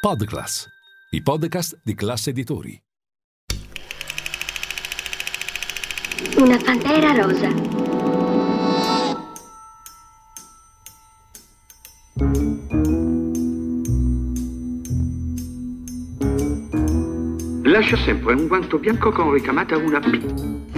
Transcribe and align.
Podclass, 0.00 0.68
i 1.10 1.20
podcast 1.20 1.80
di 1.82 1.92
classe 1.94 2.30
editori. 2.30 2.80
Una 6.36 6.56
pantera 6.56 7.12
rosa. 7.14 7.48
Lascia 17.64 17.96
sempre 17.96 18.34
un 18.34 18.46
guanto 18.46 18.78
bianco 18.78 19.10
con 19.10 19.32
ricamata 19.32 19.76
una 19.76 19.98
P. 19.98 20.77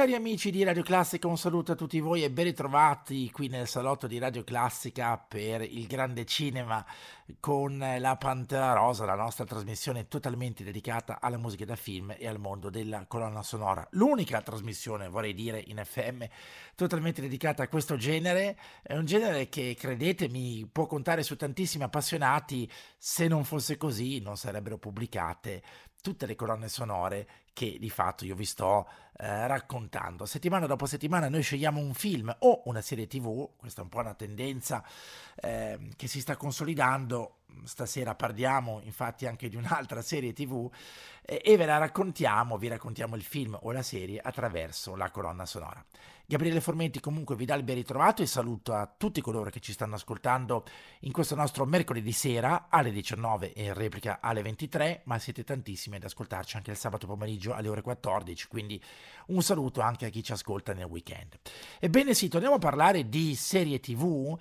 Cari 0.00 0.14
amici 0.14 0.50
di 0.50 0.64
Radio 0.64 0.82
Classica, 0.82 1.28
un 1.28 1.36
saluto 1.36 1.72
a 1.72 1.74
tutti 1.74 2.00
voi 2.00 2.24
e 2.24 2.30
ben 2.30 2.46
ritrovati 2.46 3.30
qui 3.30 3.48
nel 3.48 3.68
salotto 3.68 4.06
di 4.06 4.16
Radio 4.16 4.42
Classica 4.44 5.18
per 5.18 5.60
il 5.60 5.86
grande 5.86 6.24
cinema 6.24 6.82
con 7.38 7.76
La 7.98 8.16
Pantera 8.16 8.72
Rosa, 8.72 9.04
la 9.04 9.14
nostra 9.14 9.44
trasmissione 9.44 10.08
totalmente 10.08 10.64
dedicata 10.64 11.18
alla 11.20 11.36
musica 11.36 11.66
da 11.66 11.76
film 11.76 12.14
e 12.16 12.26
al 12.26 12.38
mondo 12.38 12.70
della 12.70 13.04
colonna 13.06 13.42
sonora. 13.42 13.86
L'unica 13.90 14.40
trasmissione, 14.40 15.10
vorrei 15.10 15.34
dire, 15.34 15.62
in 15.66 15.82
FM 15.84 16.24
totalmente 16.74 17.20
dedicata 17.20 17.64
a 17.64 17.68
questo 17.68 17.96
genere. 17.96 18.58
È 18.80 18.96
un 18.96 19.04
genere 19.04 19.50
che, 19.50 19.76
credetemi, 19.78 20.66
può 20.72 20.86
contare 20.86 21.22
su 21.22 21.36
tantissimi 21.36 21.84
appassionati. 21.84 22.66
Se 22.96 23.28
non 23.28 23.44
fosse 23.44 23.76
così, 23.76 24.20
non 24.20 24.38
sarebbero 24.38 24.78
pubblicate 24.78 25.62
tutte 26.00 26.24
le 26.24 26.34
colonne 26.34 26.68
sonore 26.68 27.28
che 27.52 27.76
di 27.78 27.90
fatto 27.90 28.24
io 28.24 28.34
vi 28.34 28.46
sto 28.46 28.88
eh, 29.22 29.46
raccontando. 29.46 30.24
Settimana 30.24 30.66
dopo 30.66 30.86
settimana 30.86 31.28
noi 31.28 31.42
scegliamo 31.42 31.78
un 31.78 31.92
film 31.92 32.34
o 32.38 32.62
una 32.64 32.80
serie 32.80 33.06
tv, 33.06 33.50
questa 33.56 33.82
è 33.82 33.84
un 33.84 33.90
po' 33.90 33.98
una 33.98 34.14
tendenza 34.14 34.82
eh, 35.36 35.78
che 35.94 36.08
si 36.08 36.20
sta 36.20 36.36
consolidando. 36.36 37.34
Stasera 37.64 38.14
parliamo 38.14 38.80
infatti 38.84 39.26
anche 39.26 39.48
di 39.48 39.56
un'altra 39.56 40.00
serie 40.02 40.32
tv 40.32 40.70
eh, 41.22 41.42
e 41.44 41.56
ve 41.56 41.66
la 41.66 41.78
raccontiamo, 41.78 42.56
vi 42.56 42.68
raccontiamo 42.68 43.16
il 43.16 43.22
film 43.22 43.58
o 43.60 43.72
la 43.72 43.82
serie 43.82 44.20
attraverso 44.22 44.96
la 44.96 45.10
colonna 45.10 45.44
sonora. 45.44 45.84
Gabriele 46.30 46.60
Formenti 46.60 47.00
comunque 47.00 47.34
vi 47.34 47.44
dà 47.44 47.56
il 47.56 47.64
ben 47.64 47.74
ritrovato 47.74 48.22
e 48.22 48.26
saluto 48.26 48.72
a 48.72 48.88
tutti 48.96 49.20
coloro 49.20 49.50
che 49.50 49.58
ci 49.58 49.72
stanno 49.72 49.96
ascoltando 49.96 50.64
in 51.00 51.10
questo 51.10 51.34
nostro 51.34 51.66
mercoledì 51.66 52.12
sera 52.12 52.68
alle 52.68 52.92
19 52.92 53.52
e 53.52 53.64
in 53.64 53.74
replica 53.74 54.20
alle 54.20 54.40
23, 54.40 55.02
ma 55.06 55.18
siete 55.18 55.42
tantissimi 55.42 55.96
ad 55.96 56.04
ascoltarci 56.04 56.56
anche 56.56 56.70
il 56.70 56.76
sabato 56.76 57.08
pomeriggio 57.08 57.52
alle 57.52 57.66
ore 57.66 57.82
14, 57.82 58.46
quindi 58.46 58.80
un 59.26 59.42
saluto 59.42 59.80
anche 59.80 60.06
a 60.06 60.08
chi 60.08 60.22
ci 60.22 60.32
ascolta 60.32 60.72
nel 60.72 60.84
weekend. 60.84 61.38
Ebbene 61.78 62.14
sì, 62.14 62.28
torniamo 62.28 62.56
a 62.56 62.58
parlare 62.58 63.08
di 63.08 63.34
serie 63.34 63.80
tv 63.80 64.36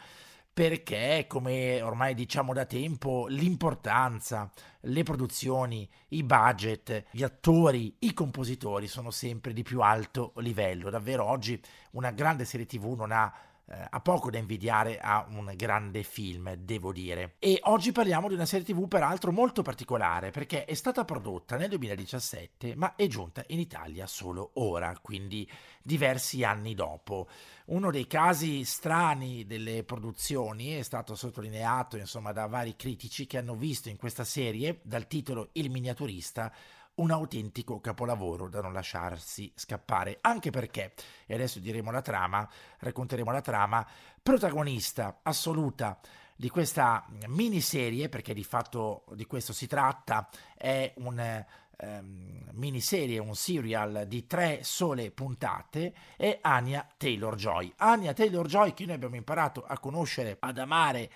perché, 0.52 1.26
come 1.28 1.82
ormai 1.82 2.14
diciamo 2.14 2.54
da 2.54 2.66
tempo, 2.66 3.28
l'importanza, 3.28 4.52
le 4.82 5.04
produzioni, 5.04 5.90
i 6.10 6.24
budget, 6.24 7.06
gli 7.12 7.24
attori, 7.24 7.96
i 8.00 8.14
compositori 8.14 8.88
sono 8.88 9.10
sempre 9.10 9.54
di 9.54 9.64
più 9.64 9.80
alto 9.82 10.34
livello. 10.38 10.90
Davvero 10.90 11.24
oggi 11.24 11.62
una 11.92 12.12
grande 12.12 12.44
serie 12.44 12.66
tv 12.66 12.94
non 12.98 13.14
ha 13.14 13.34
eh, 13.72 13.88
ha 13.88 14.00
poco 14.00 14.32
da 14.32 14.40
invidiare 14.40 14.98
a 15.00 15.26
un 15.30 15.54
grande 15.56 16.02
film, 16.04 16.54
devo 16.56 16.92
dire. 16.92 17.36
E 17.38 17.60
oggi 17.64 17.92
parliamo 17.92 18.28
di 18.28 18.34
una 18.34 18.48
serie 18.48 18.66
TV 18.66 18.88
peraltro 18.88 19.32
molto 19.32 19.62
particolare 19.62 20.32
perché 20.32 20.66
è 20.66 20.74
stata 20.74 21.06
prodotta 21.06 21.56
nel 21.56 21.70
2017 21.70 22.76
ma 22.76 22.96
è 22.96 23.06
giunta 23.08 23.44
in 23.48 23.60
Italia 23.60 24.08
solo 24.08 24.52
ora, 24.56 24.98
quindi 25.02 25.50
diversi 25.84 26.44
anni 26.44 26.74
dopo. 26.74 27.28
Uno 27.66 27.92
dei 27.92 28.08
casi 28.08 28.64
strani 28.66 29.46
delle 29.46 29.84
produzioni 29.84 30.72
è 30.72 30.82
stato 30.82 31.14
sottolineato 31.14 31.98
insomma 31.98 32.32
da 32.32 32.48
vari 32.48 32.76
critici 32.76 33.28
che 33.28 33.38
hanno 33.38 33.56
visto 33.56 33.90
in 33.90 33.98
questa 33.98 34.24
serie 34.24 34.80
dal 34.82 35.06
titolo 35.06 35.50
Il 35.54 35.70
miniaturista 35.70 36.52
un 37.00 37.12
autentico 37.12 37.80
capolavoro 37.80 38.48
da 38.48 38.62
non 38.62 38.74
lasciarsi 38.74 39.52
scappare, 39.56 40.18
anche 40.22 40.50
perché, 40.50 40.94
e 41.26 41.34
adesso 41.34 41.60
diremo 41.60 41.92
la 41.92 42.02
trama, 42.02 42.48
racconteremo 42.80 43.32
la 43.32 43.42
trama, 43.42 43.86
protagonista 44.22 45.20
assoluta 45.24 46.00
di 46.36 46.50
questa 46.50 47.06
miniserie, 47.28 48.08
perché 48.08 48.34
di 48.34 48.44
fatto 48.44 49.04
di 49.14 49.26
questo 49.26 49.52
si 49.52 49.68
tratta, 49.68 50.30
è 50.56 50.94
un 50.98 51.20
ehm, 51.20 52.50
miniserie, 52.52 53.20
un 53.20 53.36
serial 53.36 54.06
di 54.08 54.26
tre 54.26 54.64
sole 54.64 55.12
puntate, 55.12 55.94
è 56.16 56.40
Anya 56.42 56.88
Taylor-Joy. 56.96 57.74
Anya 57.78 58.14
Taylor-Joy 58.14 58.74
che 58.74 58.86
noi 58.86 58.96
abbiamo 58.96 59.16
imparato 59.16 59.66
a 59.66 59.78
conoscere, 59.80 60.38
ad 60.40 60.58
amare 60.58 61.12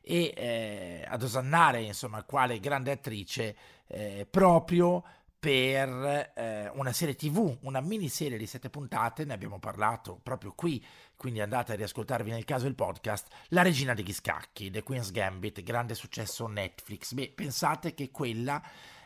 e 0.00 0.32
eh, 0.36 1.04
ad 1.06 1.22
osannare, 1.22 1.82
insomma, 1.82 2.22
quale 2.22 2.60
grande 2.60 2.92
attrice 2.92 3.56
eh, 3.88 4.26
proprio 4.30 5.02
per 5.38 6.32
eh, 6.34 6.70
una 6.74 6.92
serie 6.92 7.14
tv, 7.14 7.58
una 7.62 7.80
miniserie 7.80 8.38
di 8.38 8.46
sette 8.46 8.70
puntate, 8.70 9.24
ne 9.24 9.32
abbiamo 9.32 9.60
parlato 9.60 10.18
proprio 10.22 10.52
qui, 10.54 10.84
quindi 11.16 11.40
andate 11.40 11.72
a 11.72 11.76
riascoltarvi 11.76 12.30
nel 12.30 12.44
caso 12.44 12.66
il 12.66 12.74
podcast, 12.74 13.28
La 13.48 13.62
regina 13.62 13.94
degli 13.94 14.12
scacchi, 14.12 14.70
The 14.70 14.82
Queen's 14.82 15.12
Gambit, 15.12 15.62
grande 15.62 15.94
successo 15.94 16.48
Netflix. 16.48 17.12
Beh, 17.12 17.32
pensate 17.34 17.94
che 17.94 18.10
quella 18.10 18.60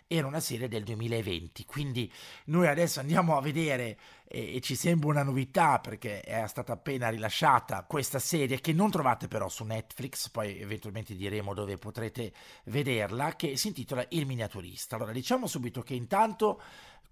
era 0.07 0.27
una 0.27 0.41
serie 0.41 0.69
del 0.69 0.85
2020, 0.85 1.65
quindi 1.65 2.11
noi 2.47 2.67
adesso 2.67 3.01
andiamo 3.01 3.37
a 3.37 3.41
vedere 3.41 3.99
e, 4.27 4.57
e, 4.57 4.61
ci 4.61 4.75
sembra 4.75 5.09
una 5.09 5.23
novità 5.23 5.79
perché 5.79 6.21
è 6.21 6.47
stata 6.47 6.73
appena 6.73 7.09
rilasciata 7.09 7.85
questa 7.85 8.19
serie 8.19 8.61
che 8.61 8.73
non 8.73 8.91
trovate 8.91 9.29
però 9.29 9.49
su 9.49 9.65
Netflix, 9.65 10.29
poi 10.31 10.59
eventualmente 10.61 11.15
diremo 11.15 11.55
dove 11.55 11.77
potrete 11.77 12.33
vederla, 12.65 13.37
che 13.37 13.57
si 13.57 13.69
intitola 13.69 14.05
Il 14.11 14.27
miniaturista. 14.27 14.97
Allora 14.97 15.13
diciamo 15.13 15.47
subito 15.47 15.83
che 15.83 15.95
intanto 15.95 16.61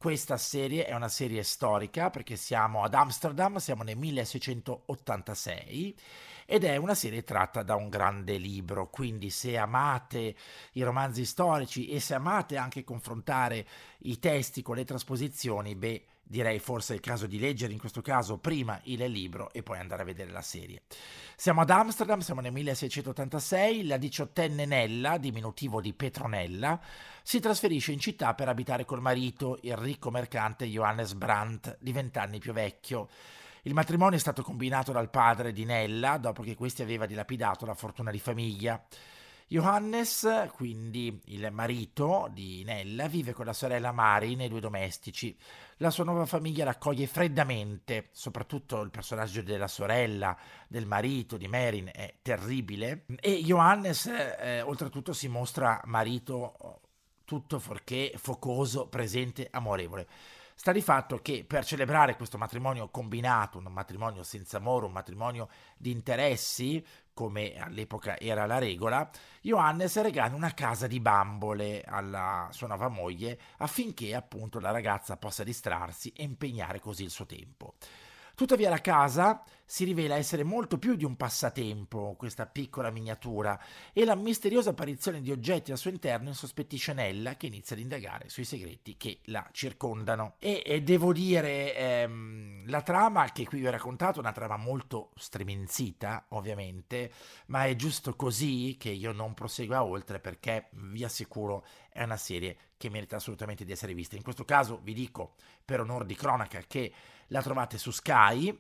questa 0.01 0.39
serie 0.39 0.87
è 0.87 0.95
una 0.95 1.09
serie 1.11 1.43
storica 1.43 2.09
perché 2.09 2.37
siamo 2.37 2.83
ad 2.85 2.95
Amsterdam, 2.95 3.59
siamo 3.59 3.83
nel 3.83 3.99
1686 3.99 5.95
ed 6.51 6.65
è 6.65 6.75
una 6.75 6.97
serie 6.97 7.23
tratta 7.23 7.63
da 7.63 7.77
un 7.77 7.89
grande 7.89 8.37
libro, 8.37 8.91
quindi 8.91 9.31
se 9.31 9.57
amate 9.57 10.35
i 10.73 10.83
romanzi 10.83 11.25
storici 11.25 11.87
e 11.87 12.01
se 12.01 12.15
amate 12.15 12.57
anche 12.57 12.83
confrontare 12.83 13.65
i 13.99 14.19
testi 14.19 14.61
con 14.61 14.75
le 14.75 14.85
trasposizioni, 14.85 15.77
beh, 15.77 16.05
direi 16.25 16.59
forse 16.59 16.95
è 16.95 16.97
il 16.97 17.03
caso 17.03 17.29
di 17.29 17.39
leggere 17.39 17.73
in 17.73 17.79
questo 17.79 18.03
caso 18.03 18.39
prima 18.39 18.81
il 18.87 19.01
libro 19.05 19.53
e 19.53 19.63
poi 19.63 19.79
andare 19.79 20.03
a 20.03 20.05
vedere 20.05 20.33
la 20.33 20.43
serie. 20.43 20.83
Siamo 21.37 21.61
ad 21.61 21.71
Amsterdam, 21.71 22.19
siamo 22.19 22.41
nel 22.41 22.53
1686, 22.53 23.87
la 23.87 23.97
diciottenne 23.97 24.65
Nella, 24.65 25.19
diminutivo 25.19 25.81
di 25.81 25.93
Petronella, 25.93 26.81
si 27.23 27.39
trasferisce 27.39 27.93
in 27.93 28.01
città 28.01 28.35
per 28.35 28.49
abitare 28.49 28.85
col 28.85 29.01
marito, 29.01 29.57
il 29.63 29.77
ricco 29.77 30.11
mercante 30.11 30.67
Johannes 30.67 31.15
Brandt, 31.15 31.79
di 31.81 31.93
vent'anni 31.93 32.41
più 32.41 32.53
vecchio. 32.53 33.09
Il 33.63 33.75
matrimonio 33.75 34.17
è 34.17 34.21
stato 34.21 34.43
combinato 34.43 34.93
dal 34.93 35.11
padre 35.11 35.53
di 35.53 35.65
Nella 35.65 36.17
dopo 36.17 36.43
che 36.43 36.55
questi 36.55 36.83
aveva 36.83 37.07
dilapidato 37.07 37.67
la 37.67 37.75
fortuna 37.75 38.11
di 38.11 38.19
famiglia. 38.19 38.83
Johannes, 39.49 40.49
quindi 40.55 41.21
il 41.25 41.51
marito 41.51 42.29
di 42.33 42.63
Nella, 42.63 43.09
vive 43.09 43.33
con 43.33 43.45
la 43.45 43.53
sorella 43.53 43.91
Mari 43.91 44.37
nei 44.37 44.49
due 44.49 44.61
domestici. 44.61 45.37
La 45.79 45.91
sua 45.91 46.05
nuova 46.05 46.25
famiglia 46.25 46.65
l'accoglie 46.65 47.09
freddamente, 47.09 48.11
soprattutto 48.13 48.81
il 48.81 48.91
personaggio 48.91 49.43
della 49.43 49.67
sorella, 49.67 50.39
del 50.69 50.87
marito, 50.87 51.37
di 51.37 51.49
Marin, 51.49 51.91
è 51.93 52.19
terribile. 52.23 53.07
E 53.19 53.43
Johannes, 53.43 54.07
eh, 54.07 54.63
oltretutto, 54.63 55.13
si 55.13 55.27
mostra 55.27 55.81
marito 55.87 56.81
tutto 57.25 57.59
forché 57.59 58.13
focoso, 58.17 58.87
presente, 58.87 59.49
amorevole. 59.51 60.07
Sta 60.61 60.73
di 60.73 60.83
fatto 60.83 61.23
che 61.23 61.47
per 61.47 61.65
celebrare 61.65 62.17
questo 62.17 62.37
matrimonio 62.37 62.91
combinato, 62.91 63.57
un 63.57 63.73
matrimonio 63.73 64.23
senza 64.23 64.59
amore, 64.59 64.85
un 64.85 64.93
matrimonio 64.93 65.49
di 65.79 65.91
interessi, 65.91 66.85
come 67.15 67.55
all'epoca 67.59 68.19
era 68.21 68.45
la 68.45 68.59
regola, 68.59 69.09
Johannes 69.41 69.99
regala 70.03 70.35
una 70.35 70.53
casa 70.53 70.87
di 70.87 71.01
bambole 71.01 71.83
alla 71.83 72.51
sua 72.53 72.67
nuova 72.67 72.89
moglie 72.89 73.41
affinché 73.57 74.15
appunto 74.15 74.61
la 74.61 74.71
ragazza 74.71 75.17
possa 75.17 75.45
distrarsi 75.45 76.13
e 76.15 76.25
impegnare 76.25 76.79
così 76.79 77.05
il 77.05 77.11
suo 77.11 77.25
tempo. 77.25 77.77
Tuttavia 78.41 78.71
la 78.71 78.81
casa 78.81 79.43
si 79.67 79.85
rivela 79.85 80.17
essere 80.17 80.45
molto 80.45 80.79
più 80.79 80.97
di 80.97 81.05
un 81.05 81.15
passatempo, 81.15 82.15
questa 82.17 82.47
piccola 82.47 82.91
miniatura, 82.91 83.61
e 83.93 84.07
la 84.07 84.15
misteriosa 84.15 84.71
apparizione 84.71 85.21
di 85.21 85.31
oggetti 85.31 85.73
al 85.73 85.77
suo 85.77 85.91
interno 85.91 86.31
insospettisce 86.31 86.95
Nella 86.95 87.37
che 87.37 87.49
inizia 87.49 87.77
ad 87.77 87.83
indagare 87.83 88.31
sui 88.31 88.45
segreti 88.45 88.97
che 88.97 89.21
la 89.27 89.47
circondano. 89.53 90.37
E, 90.39 90.63
e 90.65 90.83
devo 90.83 91.13
dire, 91.13 91.77
ehm, 91.77 92.69
la 92.71 92.81
trama 92.81 93.31
che 93.31 93.45
qui 93.45 93.61
vi 93.61 93.67
ho 93.67 93.71
raccontato 93.71 94.17
è 94.17 94.23
una 94.23 94.33
trama 94.33 94.57
molto 94.57 95.11
streminzita, 95.17 96.25
ovviamente, 96.31 97.13
ma 97.49 97.67
è 97.67 97.77
giusto 97.77 98.17
così 98.17 98.77
che 98.79 98.89
io 98.89 99.13
non 99.13 99.35
prosegua 99.35 99.85
oltre 99.85 100.19
perché 100.19 100.71
vi 100.71 101.05
assicuro 101.05 101.63
è 102.01 102.05
una 102.05 102.17
serie 102.17 102.57
che 102.79 102.89
merita 102.89 103.17
assolutamente 103.17 103.63
di 103.63 103.73
essere 103.73 103.93
vista. 103.93 104.17
In 104.17 104.23
questo 104.23 104.47
caso 104.47 104.81
vi 104.83 104.95
dico 104.95 105.35
per 105.63 105.81
onor 105.81 106.07
di 106.07 106.15
cronaca 106.15 106.63
che 106.67 106.91
la 107.27 107.43
trovate 107.43 107.77
su 107.77 107.91
Sky 107.91 108.59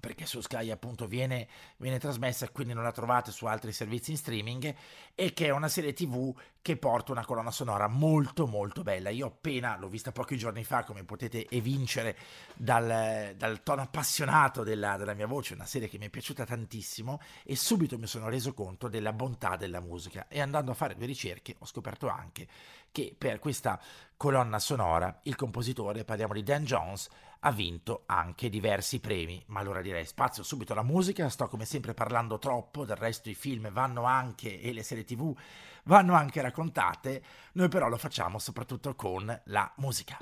perché 0.00 0.26
su 0.26 0.40
Sky 0.40 0.70
appunto 0.70 1.06
viene, 1.06 1.48
viene, 1.76 1.98
trasmessa 1.98 2.48
quindi 2.48 2.74
non 2.74 2.82
la 2.82 2.92
trovate 2.92 3.30
su 3.30 3.46
altri 3.46 3.72
servizi 3.72 4.10
in 4.10 4.16
streaming 4.16 4.74
e 5.14 5.32
che 5.32 5.46
è 5.46 5.50
una 5.50 5.68
serie 5.68 5.92
tv 5.92 6.34
che 6.60 6.76
porta 6.76 7.12
una 7.12 7.24
colonna 7.24 7.50
sonora 7.50 7.88
molto 7.88 8.46
molto 8.46 8.82
bella. 8.82 9.10
Io 9.10 9.26
appena 9.26 9.76
l'ho 9.76 9.88
vista 9.88 10.12
pochi 10.12 10.36
giorni 10.36 10.64
fa 10.64 10.84
come 10.84 11.04
potete 11.04 11.48
evincere 11.50 12.16
dal, 12.54 13.34
dal 13.36 13.62
tono 13.62 13.82
appassionato 13.82 14.62
della, 14.62 14.96
della, 14.96 15.14
mia 15.14 15.26
voce 15.26 15.54
una 15.54 15.66
serie 15.66 15.88
che 15.88 15.98
mi 15.98 16.06
è 16.06 16.10
piaciuta 16.10 16.44
tantissimo 16.44 17.20
e 17.44 17.56
subito 17.56 17.98
mi 17.98 18.06
sono 18.06 18.28
reso 18.28 18.54
conto 18.54 18.88
della 18.88 19.12
bontà 19.12 19.56
della 19.56 19.80
musica. 19.80 20.26
E 20.28 20.40
andando 20.40 20.70
a 20.70 20.74
fare 20.74 20.94
due 20.94 21.06
ricerche 21.06 21.56
ho 21.58 21.66
scoperto 21.66 22.08
anche 22.08 22.46
che 22.92 23.14
per 23.16 23.38
questa 23.38 23.80
colonna 24.16 24.60
sonora 24.60 25.20
il 25.24 25.34
compositore 25.34 26.04
parliamo 26.04 26.34
di 26.34 26.42
Dan 26.44 26.64
Jones 26.64 27.08
ha 27.44 27.50
vinto 27.50 28.04
anche 28.06 28.48
diversi 28.48 29.00
premi, 29.00 29.42
ma 29.46 29.60
allora 29.60 29.80
direi 29.80 30.04
spazio 30.06 30.42
subito 30.42 30.72
alla 30.72 30.82
musica, 30.82 31.28
sto 31.28 31.48
come 31.48 31.64
sempre 31.64 31.94
parlando 31.94 32.38
troppo, 32.38 32.84
del 32.84 32.96
resto 32.96 33.30
i 33.30 33.34
film 33.34 33.70
vanno 33.72 34.04
anche 34.04 34.60
e 34.60 34.72
le 34.72 34.82
serie 34.82 35.04
tv 35.04 35.34
vanno 35.84 36.14
anche 36.14 36.40
raccontate, 36.40 37.22
noi 37.54 37.68
però 37.68 37.88
lo 37.88 37.96
facciamo 37.96 38.38
soprattutto 38.38 38.94
con 38.94 39.40
la 39.46 39.72
musica. 39.76 40.18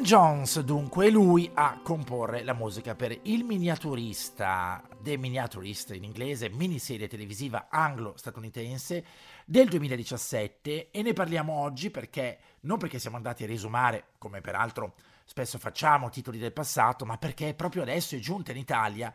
Dan 0.00 0.08
Jones 0.08 0.60
dunque 0.60 1.10
lui 1.10 1.50
a 1.52 1.78
comporre 1.82 2.42
la 2.42 2.54
musica 2.54 2.94
per 2.94 3.18
Il 3.24 3.44
Miniaturista, 3.44 4.82
The 5.02 5.18
Miniaturist 5.18 5.90
in 5.90 6.04
inglese, 6.04 6.48
miniserie 6.48 7.06
televisiva 7.06 7.66
anglo-statunitense 7.68 9.04
del 9.44 9.68
2017 9.68 10.90
e 10.90 11.02
ne 11.02 11.12
parliamo 11.12 11.52
oggi 11.52 11.90
perché 11.90 12.38
non 12.60 12.78
perché 12.78 12.98
siamo 12.98 13.16
andati 13.16 13.44
a 13.44 13.46
risumare, 13.46 14.12
come 14.16 14.40
peraltro 14.40 14.94
spesso 15.26 15.58
facciamo, 15.58 16.08
titoli 16.08 16.38
del 16.38 16.54
passato, 16.54 17.04
ma 17.04 17.18
perché 17.18 17.52
proprio 17.52 17.82
adesso 17.82 18.16
è 18.16 18.20
giunta 18.20 18.52
in 18.52 18.56
Italia 18.56 19.12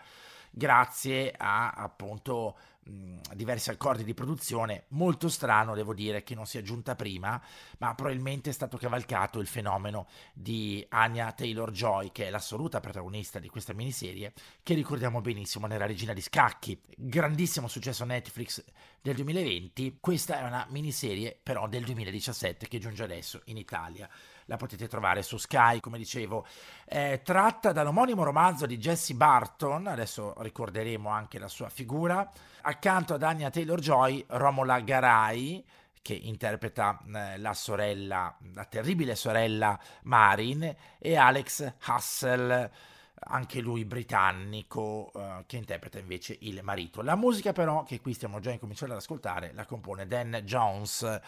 grazie 0.51 1.33
a 1.35 1.71
appunto 1.71 2.55
diversi 3.33 3.71
accordi 3.71 4.03
di 4.03 4.13
produzione, 4.13 4.85
molto 4.89 5.27
strano 5.27 5.73
devo 5.73 5.93
dire 5.93 6.23
che 6.23 6.35
non 6.35 6.45
sia 6.45 6.61
giunta 6.61 6.95
prima, 6.95 7.41
ma 7.79 7.95
probabilmente 7.95 8.51
è 8.51 8.53
stato 8.53 8.77
cavalcato 8.77 9.39
il 9.39 9.47
fenomeno 9.47 10.07
di 10.33 10.85
Anya 10.89 11.31
Taylor-Joy, 11.31 12.11
che 12.11 12.27
è 12.27 12.29
l'assoluta 12.29 12.79
protagonista 12.79 13.39
di 13.39 13.49
questa 13.49 13.73
miniserie, 13.73 14.33
che 14.61 14.75
ricordiamo 14.75 15.21
benissimo 15.21 15.65
nella 15.65 15.87
Regina 15.87 16.13
di 16.13 16.21
Scacchi, 16.21 16.79
grandissimo 16.95 17.67
successo 17.67 18.05
Netflix 18.05 18.63
del 19.01 19.15
2020, 19.15 19.97
questa 19.99 20.39
è 20.39 20.43
una 20.43 20.65
miniserie 20.69 21.37
però 21.41 21.67
del 21.67 21.83
2017 21.83 22.67
che 22.67 22.79
giunge 22.79 23.03
adesso 23.03 23.41
in 23.45 23.57
Italia 23.57 24.09
la 24.45 24.57
potete 24.57 24.87
trovare 24.87 25.23
su 25.23 25.37
Sky, 25.37 25.79
come 25.79 25.97
dicevo, 25.97 26.45
è 26.85 27.21
tratta 27.23 27.71
dall'omonimo 27.71 28.23
romanzo 28.23 28.65
di 28.65 28.77
Jesse 28.77 29.13
Barton, 29.13 29.87
adesso 29.87 30.33
ricorderemo 30.37 31.09
anche 31.09 31.39
la 31.39 31.47
sua 31.47 31.69
figura, 31.69 32.29
accanto 32.61 33.15
ad 33.15 33.23
Anya 33.23 33.49
Taylor-Joy, 33.49 34.25
Romola 34.29 34.79
Garai, 34.81 35.65
che 36.01 36.13
interpreta 36.13 37.01
eh, 37.13 37.37
la 37.39 37.53
sorella, 37.53 38.37
la 38.53 38.65
terribile 38.65 39.15
sorella 39.15 39.79
Marin, 40.03 40.75
e 40.99 41.15
Alex 41.15 41.73
Hassel, 41.85 42.69
anche 43.27 43.61
lui 43.61 43.85
britannico, 43.85 45.11
uh, 45.13 45.45
che 45.45 45.57
interpreta 45.57 45.99
invece 45.99 46.37
il 46.41 46.61
marito. 46.63 47.01
La 47.01 47.15
musica 47.15 47.53
però, 47.53 47.83
che 47.83 48.01
qui 48.01 48.13
stiamo 48.13 48.39
già 48.39 48.51
incominciando 48.51 48.93
ad 48.93 48.99
ascoltare, 48.99 49.51
la 49.53 49.65
compone 49.65 50.05
Dan 50.05 50.41
Jones. 50.43 51.21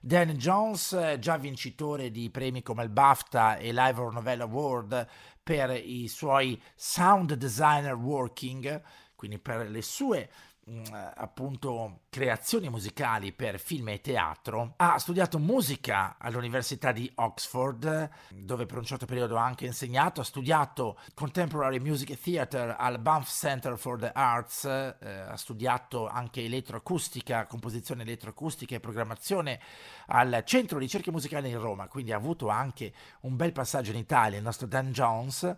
Dan 0.00 0.30
Jones, 0.30 1.16
già 1.18 1.36
vincitore 1.36 2.10
di 2.10 2.30
premi 2.30 2.62
come 2.62 2.82
il 2.82 2.90
BAFTA 2.90 3.56
e 3.56 3.72
l'Ivor 3.72 4.12
Novella 4.12 4.44
Award 4.44 5.06
per 5.42 5.70
i 5.70 6.08
suoi 6.08 6.60
sound 6.74 7.34
designer 7.34 7.94
working, 7.94 8.82
quindi 9.14 9.38
per 9.38 9.68
le 9.68 9.82
sue 9.82 10.30
mh, 10.64 11.12
appunto 11.16 12.00
creazioni 12.14 12.68
musicali 12.68 13.32
per 13.32 13.58
film 13.58 13.88
e 13.88 14.00
teatro, 14.00 14.74
ha 14.76 15.00
studiato 15.00 15.40
musica 15.40 16.14
all'Università 16.16 16.92
di 16.92 17.10
Oxford, 17.16 18.08
dove 18.28 18.66
per 18.66 18.78
un 18.78 18.84
certo 18.84 19.04
periodo 19.04 19.36
ha 19.36 19.44
anche 19.44 19.66
insegnato, 19.66 20.20
ha 20.20 20.24
studiato 20.24 20.96
Contemporary 21.12 21.80
Music 21.80 22.16
Theatre 22.16 22.76
al 22.78 23.00
Banff 23.00 23.28
Center 23.28 23.76
for 23.76 23.98
the 23.98 24.12
Arts, 24.12 24.64
eh, 24.64 25.08
ha 25.08 25.36
studiato 25.36 26.06
anche 26.06 26.44
elettroacustica, 26.44 27.46
composizione 27.46 28.02
elettroacustica 28.02 28.76
e 28.76 28.80
programmazione 28.80 29.58
al 30.06 30.40
Centro 30.46 30.78
Ricerche 30.78 31.10
Musicali 31.10 31.50
in 31.50 31.58
Roma, 31.58 31.88
quindi 31.88 32.12
ha 32.12 32.16
avuto 32.16 32.46
anche 32.48 32.92
un 33.22 33.34
bel 33.34 33.50
passaggio 33.50 33.90
in 33.90 33.96
Italia, 33.96 34.38
il 34.38 34.44
nostro 34.44 34.68
Dan 34.68 34.92
Jones, 34.92 35.56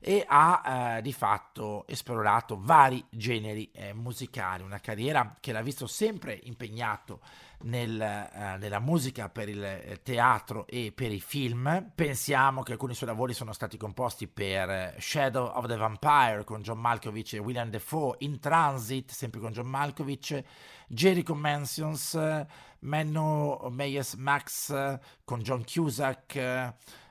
e 0.00 0.24
ha 0.26 0.96
eh, 0.96 1.02
di 1.02 1.12
fatto 1.12 1.84
esplorato 1.86 2.56
vari 2.58 3.04
generi 3.10 3.70
eh, 3.72 3.92
musicali, 3.92 4.62
una 4.62 4.80
carriera 4.80 5.34
che 5.40 5.52
l'ha 5.52 5.60
visto 5.60 5.86
sempre 5.98 6.38
impegnato 6.44 7.18
nel, 7.62 8.00
eh, 8.00 8.56
nella 8.56 8.78
musica 8.78 9.28
per 9.28 9.48
il 9.48 9.64
eh, 9.64 9.98
teatro 10.04 10.64
e 10.68 10.92
per 10.94 11.10
i 11.10 11.18
film. 11.18 11.90
Pensiamo 11.92 12.62
che 12.62 12.70
alcuni 12.70 12.94
suoi 12.94 13.08
lavori 13.08 13.34
sono 13.34 13.52
stati 13.52 13.76
composti 13.76 14.28
per 14.28 14.70
eh, 14.70 14.94
Shadow 15.00 15.46
of 15.46 15.66
the 15.66 15.74
Vampire 15.74 16.44
con 16.44 16.62
John 16.62 16.78
Malkovich 16.78 17.32
e 17.34 17.38
William 17.38 17.68
Defoe, 17.68 18.14
In 18.18 18.38
Transit 18.38 19.10
sempre 19.10 19.40
con 19.40 19.50
John 19.50 19.66
Malkovich, 19.66 20.40
Jericho 20.86 21.34
Mansions, 21.34 22.16
Menno 22.80 23.66
Meyers 23.68 24.14
Max 24.14 25.00
con 25.24 25.40
John 25.42 25.64
Cusack 25.64 26.36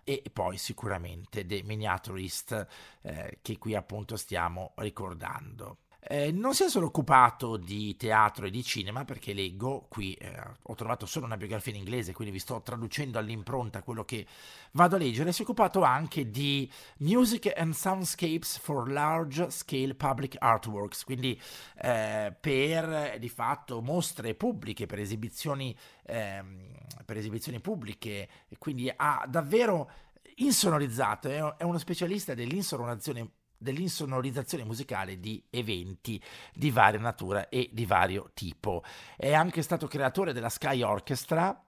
e 0.05 0.23
poi 0.31 0.57
sicuramente 0.57 1.45
The 1.45 1.61
Miniaturist 1.63 2.67
eh, 3.01 3.39
che 3.41 3.57
qui 3.57 3.75
appunto 3.75 4.15
stiamo 4.15 4.71
ricordando. 4.77 5.79
Eh, 5.99 6.31
non 6.31 6.53
si 6.53 6.63
è 6.63 6.69
solo 6.69 6.85
occupato 6.85 7.57
di 7.57 7.97
teatro 7.97 8.45
e 8.45 8.49
di 8.49 8.63
cinema, 8.63 9.03
perché 9.03 9.33
leggo, 9.33 9.87
qui 9.89 10.13
eh, 10.13 10.31
ho 10.61 10.75
trovato 10.75 11.05
solo 11.05 11.25
una 11.25 11.37
biografia 11.37 11.73
in 11.73 11.79
inglese, 11.79 12.13
quindi 12.13 12.33
vi 12.33 12.39
sto 12.39 12.61
traducendo 12.61 13.17
all'impronta 13.17 13.83
quello 13.83 14.05
che 14.05 14.25
vado 14.71 14.95
a 14.95 14.99
leggere, 14.99 15.33
si 15.33 15.41
è 15.41 15.43
occupato 15.43 15.81
anche 15.83 16.29
di 16.29 16.71
Music 16.99 17.51
and 17.55 17.73
Soundscapes 17.73 18.57
for 18.59 18.89
Large 18.89 19.49
Scale 19.49 19.95
Public 19.95 20.35
Artworks, 20.39 21.03
quindi 21.03 21.39
eh, 21.81 22.33
per 22.39 23.17
di 23.19 23.29
fatto 23.29 23.81
mostre 23.81 24.33
pubbliche, 24.33 24.85
per 24.85 24.99
esibizioni, 24.99 25.75
ehm, 26.05 26.71
per 27.05 27.17
esibizioni 27.17 27.59
pubbliche, 27.59 28.29
quindi 28.57 28.91
ha 28.95 29.25
davvero 29.27 29.89
insonorizzato, 30.35 31.57
è 31.57 31.63
uno 31.63 31.77
specialista 31.79 32.33
dell'insonorizzazione 32.33 33.29
dell'insonorizzazione 33.57 34.63
musicale 34.63 35.19
di 35.19 35.43
eventi 35.49 36.21
di 36.53 36.71
varia 36.71 36.99
natura 36.99 37.49
e 37.49 37.69
di 37.71 37.85
vario 37.85 38.31
tipo. 38.33 38.83
È 39.15 39.33
anche 39.33 39.61
stato 39.61 39.87
creatore 39.87 40.33
della 40.33 40.49
Sky 40.49 40.81
Orchestra, 40.81 41.61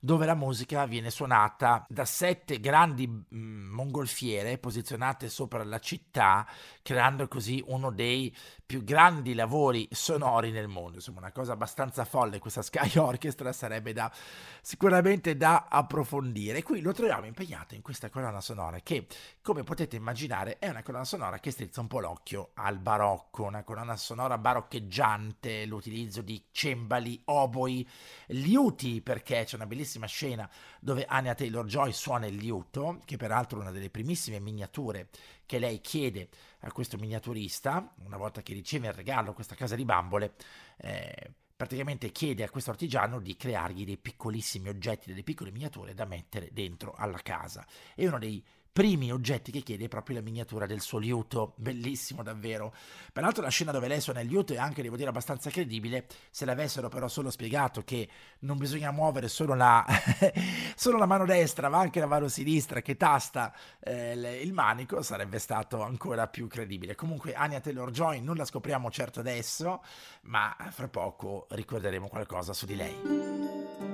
dove 0.00 0.26
la 0.26 0.34
musica 0.34 0.86
viene 0.86 1.10
suonata 1.10 1.84
da 1.88 2.04
sette 2.04 2.60
grandi 2.60 3.08
mm, 3.08 3.70
mongolfiere 3.70 4.58
posizionate 4.58 5.28
sopra 5.28 5.64
la 5.64 5.80
città, 5.80 6.46
creando 6.82 7.26
così 7.26 7.62
uno 7.66 7.90
dei 7.90 8.34
più 8.68 8.84
grandi 8.84 9.32
lavori 9.32 9.88
sonori 9.90 10.50
nel 10.50 10.68
mondo. 10.68 10.96
Insomma, 10.96 11.20
una 11.20 11.32
cosa 11.32 11.54
abbastanza 11.54 12.04
folle. 12.04 12.38
Questa 12.38 12.60
Sky 12.60 12.98
Orchestra 13.00 13.50
sarebbe 13.50 13.94
da, 13.94 14.12
sicuramente 14.60 15.38
da 15.38 15.68
approfondire. 15.70 16.62
Qui 16.62 16.82
lo 16.82 16.92
troviamo 16.92 17.24
impegnato 17.24 17.74
in 17.74 17.80
questa 17.80 18.10
colonna 18.10 18.42
sonora 18.42 18.80
che, 18.80 19.06
come 19.40 19.62
potete 19.62 19.96
immaginare, 19.96 20.58
è 20.58 20.68
una 20.68 20.82
colonna 20.82 21.04
sonora 21.04 21.38
che 21.38 21.50
strizza 21.50 21.80
un 21.80 21.86
po' 21.86 22.00
l'occhio 22.00 22.50
al 22.56 22.78
barocco, 22.78 23.44
una 23.44 23.64
colonna 23.64 23.96
sonora 23.96 24.36
baroccheggiante, 24.36 25.64
l'utilizzo 25.64 26.20
di 26.20 26.44
cembali, 26.50 27.22
oboi, 27.24 27.88
liuti, 28.26 29.00
perché 29.00 29.44
c'è 29.44 29.56
una 29.56 29.64
bellissima 29.64 30.04
scena 30.04 30.46
dove 30.78 31.06
Anya 31.06 31.34
Taylor 31.34 31.64
Joy 31.64 31.90
suona 31.94 32.26
il 32.26 32.36
liuto, 32.36 33.00
che 33.06 33.16
peraltro 33.16 33.60
è 33.60 33.62
una 33.62 33.70
delle 33.70 33.88
primissime 33.88 34.40
miniature 34.40 35.08
che 35.48 35.58
lei 35.58 35.80
chiede 35.80 36.28
a 36.60 36.72
questo 36.72 36.98
miniaturista, 36.98 37.94
una 38.04 38.18
volta 38.18 38.42
che 38.42 38.52
riceve 38.60 38.86
in 38.86 38.94
regalo 38.94 39.32
questa 39.32 39.54
casa 39.54 39.74
di 39.74 39.84
bambole. 39.84 40.34
Eh, 40.76 41.32
praticamente 41.56 42.12
chiede 42.12 42.44
a 42.44 42.50
questo 42.50 42.70
artigiano 42.70 43.18
di 43.18 43.36
creargli 43.36 43.84
dei 43.84 43.96
piccolissimi 43.96 44.68
oggetti, 44.68 45.08
delle 45.08 45.24
piccole 45.24 45.50
miniature 45.50 45.92
da 45.92 46.04
mettere 46.04 46.50
dentro 46.52 46.94
alla 46.96 47.18
casa. 47.18 47.66
E 47.94 48.06
uno 48.06 48.18
dei 48.18 48.44
primi 48.72 49.10
oggetti 49.10 49.50
che 49.50 49.60
chiede 49.60 49.86
è 49.86 49.88
proprio 49.88 50.16
la 50.16 50.22
miniatura 50.22 50.66
del 50.66 50.80
suo 50.80 50.98
liuto, 50.98 51.54
bellissimo 51.56 52.22
davvero. 52.22 52.72
Peraltro 53.12 53.42
la 53.42 53.48
scena 53.48 53.72
dove 53.72 53.88
lei 53.88 54.00
suona 54.00 54.20
il 54.20 54.28
liuto 54.28 54.52
è 54.52 54.56
anche, 54.56 54.82
devo 54.82 54.96
dire, 54.96 55.08
abbastanza 55.08 55.50
credibile, 55.50 56.06
se 56.30 56.44
l'avessero 56.44 56.88
però 56.88 57.08
solo 57.08 57.30
spiegato 57.30 57.82
che 57.82 58.08
non 58.40 58.58
bisogna 58.58 58.90
muovere 58.90 59.28
solo 59.28 59.54
la, 59.54 59.84
solo 60.76 60.98
la 60.98 61.06
mano 61.06 61.24
destra, 61.24 61.68
ma 61.68 61.78
anche 61.78 62.00
la 62.00 62.06
mano 62.06 62.28
sinistra 62.28 62.80
che 62.80 62.96
tasta 62.96 63.52
eh, 63.80 64.40
il 64.42 64.52
manico, 64.52 65.02
sarebbe 65.02 65.38
stato 65.38 65.82
ancora 65.82 66.28
più 66.28 66.46
credibile. 66.46 66.94
Comunque 66.94 67.34
Anya 67.34 67.60
Taylor-Joy 67.60 68.20
non 68.20 68.36
la 68.36 68.44
scopriamo 68.44 68.90
certo 68.90 69.20
adesso, 69.20 69.82
ma 70.22 70.56
fra 70.70 70.88
poco 70.88 71.46
ricorderemo 71.50 72.08
qualcosa 72.08 72.52
su 72.52 72.66
di 72.66 72.76
lei. 72.76 73.87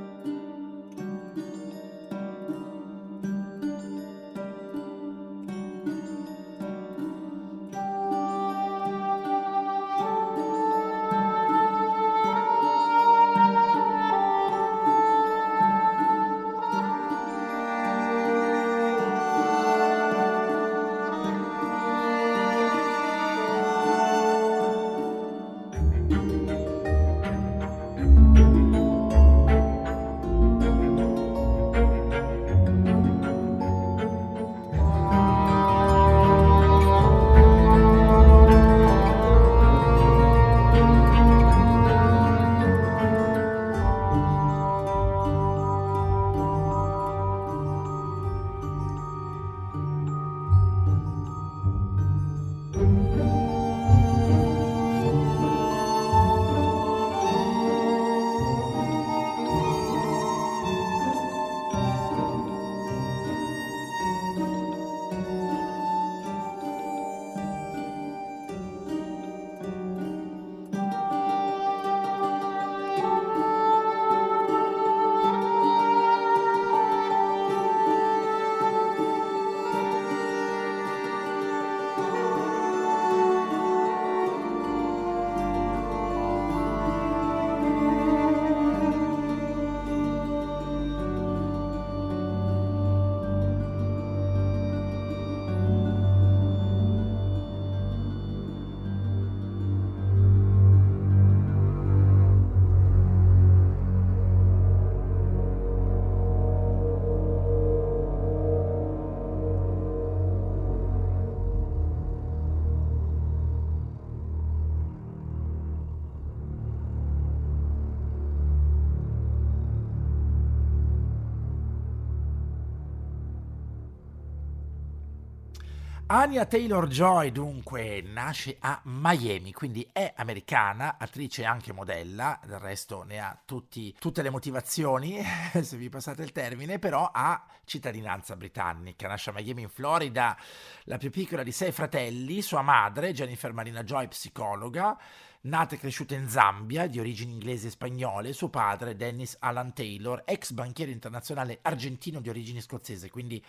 Anya 126.17 126.47
Taylor 126.47 126.87
Joy 126.87 127.33
dunque 127.33 128.01
nasce 128.01 128.59
a 128.61 128.81
Miami, 128.85 129.53
quindi 129.53 129.85
è 129.93 130.13
americana, 130.15 130.97
attrice 130.97 131.43
e 131.43 131.45
anche 131.45 131.73
modella, 131.73 132.39
del 132.47 132.61
resto 132.61 133.03
ne 133.03 133.19
ha 133.19 133.37
tutti, 133.45 133.93
tutte 133.99 134.23
le 134.23 134.31
motivazioni, 134.31 135.21
se 135.61 135.77
vi 135.77 135.89
passate 135.89 136.23
il 136.23 136.31
termine, 136.31 136.79
però 136.79 137.11
ha 137.13 137.45
cittadinanza 137.65 138.37
britannica, 138.37 139.09
nasce 139.09 139.31
a 139.31 139.33
Miami 139.33 139.63
in 139.63 139.69
Florida, 139.69 140.39
la 140.85 140.99
più 140.99 141.11
piccola 141.11 141.43
di 141.43 141.51
sei 141.51 141.73
fratelli, 141.73 142.43
sua 142.43 142.63
madre, 142.63 143.13
Jennifer 143.13 143.53
Marina 143.53 143.83
Joy, 143.83 144.07
psicologa, 144.07 144.97
nata 145.41 145.75
e 145.75 145.79
cresciuta 145.79 146.15
in 146.15 146.29
Zambia, 146.29 146.87
di 146.87 147.01
origini 147.01 147.33
inglesi 147.33 147.67
e 147.67 147.71
spagnole, 147.71 148.33
suo 148.33 148.51
padre, 148.51 148.95
Dennis 148.95 149.37
Alan 149.41 149.73
Taylor, 149.73 150.23
ex 150.27 150.53
banchiere 150.53 150.93
internazionale 150.93 151.59
argentino 151.61 152.21
di 152.21 152.29
origini 152.29 152.61
scozzese, 152.61 153.11
quindi 153.11 153.45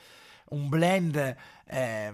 un 0.50 0.70
blend 0.70 1.36
eh, 1.66 2.14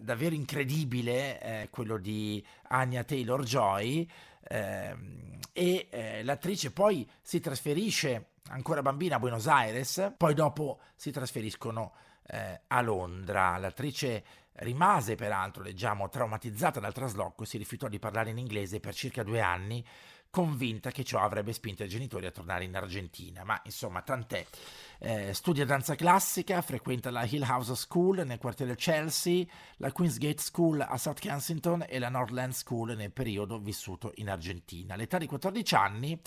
davvero 0.00 0.34
incredibile, 0.34 1.40
eh, 1.40 1.68
quello 1.70 1.98
di 1.98 2.44
Anya 2.68 3.04
Taylor 3.04 3.42
Joy. 3.42 4.08
Eh, 4.46 4.96
e 5.52 6.20
l'attrice 6.24 6.72
poi 6.72 7.08
si 7.22 7.38
trasferisce 7.38 8.30
ancora 8.48 8.82
bambina 8.82 9.16
a 9.16 9.18
Buenos 9.20 9.46
Aires, 9.46 10.12
poi 10.16 10.34
dopo 10.34 10.80
si 10.96 11.10
trasferiscono 11.12 11.92
eh, 12.26 12.60
a 12.66 12.80
Londra. 12.80 13.56
L'attrice 13.56 14.24
rimase 14.54 15.14
peraltro, 15.14 15.62
leggiamo, 15.62 16.08
traumatizzata 16.08 16.80
dal 16.80 16.92
trasloco 16.92 17.44
si 17.44 17.58
rifiutò 17.58 17.88
di 17.88 17.98
parlare 17.98 18.30
in 18.30 18.38
inglese 18.38 18.80
per 18.80 18.94
circa 18.94 19.22
due 19.22 19.40
anni 19.40 19.84
convinta 20.34 20.90
che 20.90 21.04
ciò 21.04 21.20
avrebbe 21.20 21.52
spinto 21.52 21.84
i 21.84 21.88
genitori 21.88 22.26
a 22.26 22.32
tornare 22.32 22.64
in 22.64 22.74
Argentina, 22.74 23.44
ma 23.44 23.60
insomma 23.66 24.02
tant'è. 24.02 24.44
Eh, 24.98 25.32
studia 25.32 25.64
danza 25.64 25.94
classica, 25.94 26.60
frequenta 26.60 27.12
la 27.12 27.24
Hill 27.24 27.44
House 27.48 27.76
School 27.76 28.24
nel 28.26 28.38
quartiere 28.38 28.74
Chelsea, 28.74 29.44
la 29.76 29.92
Queensgate 29.92 30.42
School 30.42 30.80
a 30.80 30.98
South 30.98 31.20
Kensington 31.20 31.84
e 31.88 32.00
la 32.00 32.08
Northland 32.08 32.52
School 32.52 32.96
nel 32.96 33.12
periodo 33.12 33.60
vissuto 33.60 34.10
in 34.16 34.28
Argentina. 34.28 34.94
All'età 34.94 35.18
di 35.18 35.28
14 35.28 35.74
anni 35.76 36.20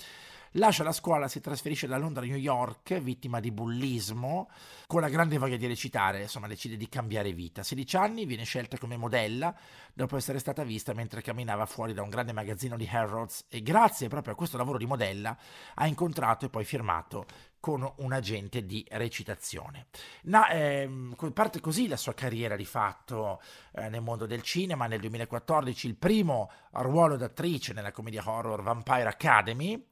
Lascia 0.52 0.84
la 0.84 0.92
scuola, 0.92 1.28
si 1.28 1.42
trasferisce 1.42 1.88
da 1.88 1.98
Londra 1.98 2.24
a 2.24 2.28
New 2.28 2.38
York, 2.38 3.00
vittima 3.00 3.40
di 3.40 3.52
bullismo, 3.52 4.50
con 4.88 5.02
la 5.02 5.10
grande 5.10 5.38
voglia 5.38 5.58
di 5.58 5.68
recitare, 5.68 6.22
insomma 6.22 6.48
decide 6.48 6.78
di 6.78 6.88
cambiare 6.88 7.34
vita. 7.34 7.62
A 7.62 7.64
16 7.64 7.98
anni 7.98 8.26
viene 8.26 8.44
scelta 8.44 8.78
come 8.78 8.96
modella 8.96 9.54
dopo 9.94 10.16
essere 10.16 10.40
stata 10.40 10.64
vista 10.64 10.94
mentre 10.94 11.22
camminava 11.22 11.66
fuori 11.66 11.94
da 11.94 12.02
un 12.02 12.10
grande 12.10 12.32
magazzino 12.32 12.78
di 12.78 12.88
Harrods 12.90 13.46
e 13.50 13.62
grazie 13.62 14.08
proprio 14.08 14.34
a 14.34 14.36
questo 14.36 14.58
lavoro 14.58 14.78
di 14.78 14.86
modella 14.86 15.38
ha 15.76 15.88
incontrato 15.88 16.46
e 16.46 16.50
poi 16.50 16.64
firmato 16.64 17.26
con 17.68 17.92
un 17.98 18.14
agente 18.14 18.66
di 18.66 18.86
recitazione. 18.92 19.88
Na, 20.24 20.48
ehm, 20.48 21.18
parte 21.34 21.60
così 21.60 21.90
la 21.90 21.98
sua 21.98 22.14
carriera 22.14 22.56
di 22.56 22.64
fatto 22.64 23.42
eh, 23.74 23.90
nel 23.90 24.00
mondo 24.00 24.26
del 24.26 24.42
cinema. 24.42 24.88
Nel 24.88 25.02
2014 25.02 25.88
il 25.88 25.98
primo 25.98 26.50
ruolo 26.72 27.18
d'attrice 27.18 27.74
nella 27.74 27.92
commedia 27.92 28.24
horror 28.26 28.62
Vampire 28.62 29.10
Academy 29.10 29.86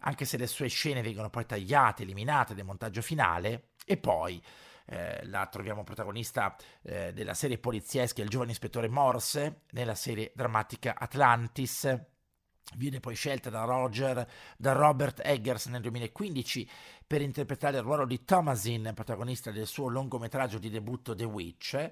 anche 0.00 0.24
se 0.24 0.38
le 0.38 0.48
sue 0.48 0.66
scene 0.66 1.02
vengono 1.02 1.30
poi 1.30 1.46
tagliate, 1.46 2.02
eliminate 2.02 2.54
nel 2.54 2.64
montaggio 2.64 3.02
finale, 3.02 3.68
e 3.84 3.96
poi 3.96 4.42
eh, 4.86 5.24
la 5.26 5.46
troviamo 5.46 5.84
protagonista 5.84 6.56
eh, 6.82 7.12
della 7.12 7.34
serie 7.34 7.58
poliziesca 7.58 8.22
Il 8.22 8.28
giovane 8.30 8.52
ispettore 8.52 8.88
Morse, 8.88 9.60
nella 9.72 9.94
serie 9.94 10.32
drammatica 10.34 10.96
Atlantis. 10.98 11.96
Viene 12.76 13.00
poi 13.00 13.14
scelta 13.14 13.50
da 13.50 13.64
Roger, 13.64 14.26
da 14.56 14.72
Robert 14.72 15.20
Eggers 15.24 15.66
nel 15.66 15.80
2015 15.82 16.68
per 17.06 17.20
interpretare 17.20 17.78
il 17.78 17.82
ruolo 17.82 18.06
di 18.06 18.24
Thomasin, 18.24 18.92
protagonista 18.94 19.50
del 19.50 19.66
suo 19.66 19.88
lungometraggio 19.88 20.58
di 20.58 20.70
debutto 20.70 21.14
The 21.14 21.24
Witch, 21.24 21.90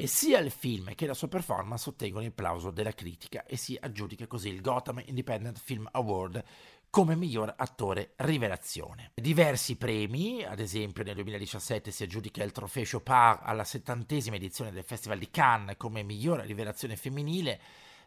e 0.00 0.06
sia 0.06 0.38
il 0.38 0.52
film 0.52 0.94
che 0.94 1.06
la 1.06 1.14
sua 1.14 1.26
performance 1.26 1.88
ottengono 1.88 2.24
il 2.24 2.32
plauso 2.32 2.70
della 2.70 2.92
critica 2.92 3.44
e 3.44 3.56
si 3.56 3.76
aggiudica 3.80 4.28
così 4.28 4.48
il 4.48 4.60
Gotham 4.60 5.02
Independent 5.04 5.58
Film 5.58 5.88
Award 5.90 6.44
come 6.90 7.16
miglior 7.16 7.52
attore 7.56 8.12
rivelazione. 8.16 9.10
Diversi 9.14 9.76
premi, 9.76 10.44
ad 10.44 10.60
esempio 10.60 11.02
nel 11.04 11.14
2017 11.14 11.90
si 11.90 12.02
aggiudica 12.02 12.42
il 12.42 12.52
trofeo 12.52 12.84
Chopin 12.90 13.38
alla 13.42 13.64
settantesima 13.64 14.36
edizione 14.36 14.70
del 14.70 14.84
Festival 14.84 15.18
di 15.18 15.30
Cannes 15.30 15.76
come 15.76 16.02
miglior 16.02 16.40
rivelazione 16.40 16.96
femminile, 16.96 17.60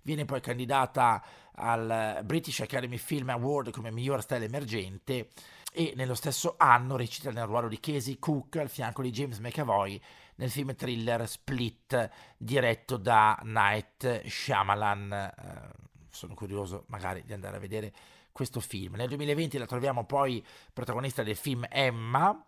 viene 0.04 0.26
poi 0.26 0.42
candidata 0.42 1.24
al 1.56 2.22
British 2.24 2.62
Academy 2.62 2.98
Film 2.98 3.30
Award 3.30 3.72
come 3.72 3.92
miglior 3.92 4.22
stella 4.22 4.46
emergente 4.46 5.30
e 5.74 5.94
nello 5.96 6.16
stesso 6.16 6.56
anno 6.58 6.98
recita 6.98 7.32
nel 7.32 7.46
ruolo 7.46 7.68
di 7.68 7.80
Casey 7.80 8.20
Cook 8.20 8.58
al 8.58 8.70
fianco 8.70 9.02
di 9.02 9.12
James 9.12 9.40
McAvoy 9.40 10.02
nel 10.36 10.50
film 10.50 10.76
thriller 10.76 11.28
Split 11.28 12.10
diretto 12.38 12.98
da 12.98 13.40
Night 13.44 14.26
Shyamalan. 14.28 15.14
Eh, 15.14 15.90
sono 16.10 16.34
curioso 16.34 16.84
magari 16.88 17.24
di 17.26 17.34
andare 17.34 17.58
a 17.58 17.60
vedere 17.60 17.94
questo 18.32 18.60
film. 18.60 18.96
Nel 18.96 19.08
2020 19.08 19.58
la 19.58 19.66
troviamo 19.66 20.06
poi 20.06 20.46
protagonista 20.74 21.24
del 21.24 21.36
film 21.36 21.66
Emma, 21.70 22.46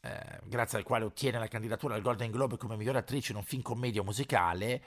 eh, 0.00 0.40
grazie 0.44 0.78
al 0.78 0.84
quale 0.84 1.04
ottiene 1.04 1.38
la 1.38 1.48
candidatura 1.48 1.94
al 1.94 2.02
Golden 2.02 2.30
Globe 2.30 2.56
come 2.56 2.76
miglior 2.76 2.96
attrice 2.96 3.32
in 3.32 3.38
un 3.38 3.44
film 3.44 3.62
commedia 3.62 4.02
musicale. 4.02 4.82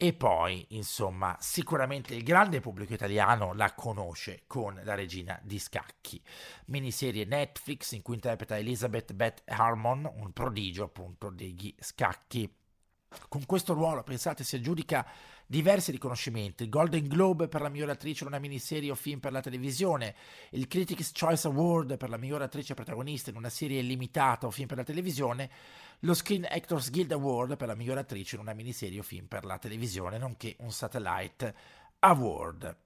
E 0.00 0.12
poi, 0.12 0.64
insomma, 0.76 1.36
sicuramente 1.40 2.14
il 2.14 2.22
grande 2.22 2.60
pubblico 2.60 2.94
italiano 2.94 3.52
la 3.52 3.74
conosce 3.74 4.44
con 4.46 4.80
La 4.84 4.94
regina 4.94 5.40
di 5.42 5.58
scacchi, 5.58 6.22
miniserie 6.66 7.24
Netflix 7.24 7.90
in 7.90 8.02
cui 8.02 8.14
interpreta 8.14 8.56
Elizabeth 8.56 9.12
Beth 9.12 9.42
Harmon, 9.46 10.08
un 10.14 10.32
prodigio 10.32 10.84
appunto 10.84 11.30
degli 11.30 11.74
scacchi. 11.80 12.48
Con 13.28 13.44
questo 13.44 13.72
ruolo, 13.72 14.04
pensate, 14.04 14.44
si 14.44 14.54
aggiudica 14.54 15.04
diversi 15.46 15.90
riconoscimenti, 15.90 16.62
il 16.62 16.68
Golden 16.68 17.08
Globe 17.08 17.48
per 17.48 17.62
la 17.62 17.70
migliore 17.70 17.92
attrice 17.92 18.22
in 18.22 18.28
una 18.28 18.38
miniserie 18.38 18.90
o 18.90 18.94
film 18.94 19.18
per 19.18 19.32
la 19.32 19.40
televisione, 19.40 20.14
il 20.50 20.68
Critics' 20.68 21.10
Choice 21.10 21.48
Award 21.48 21.96
per 21.96 22.10
la 22.10 22.18
migliore 22.18 22.44
attrice 22.44 22.74
protagonista 22.74 23.30
in 23.30 23.36
una 23.36 23.48
serie 23.48 23.80
limitata 23.80 24.46
o 24.46 24.50
film 24.50 24.68
per 24.68 24.76
la 24.76 24.84
televisione, 24.84 25.50
lo 26.00 26.14
Screen 26.14 26.46
Actors 26.48 26.90
Guild 26.90 27.12
Award 27.12 27.56
per 27.56 27.68
la 27.68 27.74
migliore 27.74 28.00
attrice 28.00 28.36
in 28.36 28.42
una 28.42 28.52
miniserie 28.52 29.00
o 29.00 29.02
film 29.02 29.26
per 29.26 29.44
la 29.44 29.58
televisione, 29.58 30.18
nonché 30.18 30.54
un 30.58 30.70
Satellite 30.70 31.54
Award. 32.00 32.76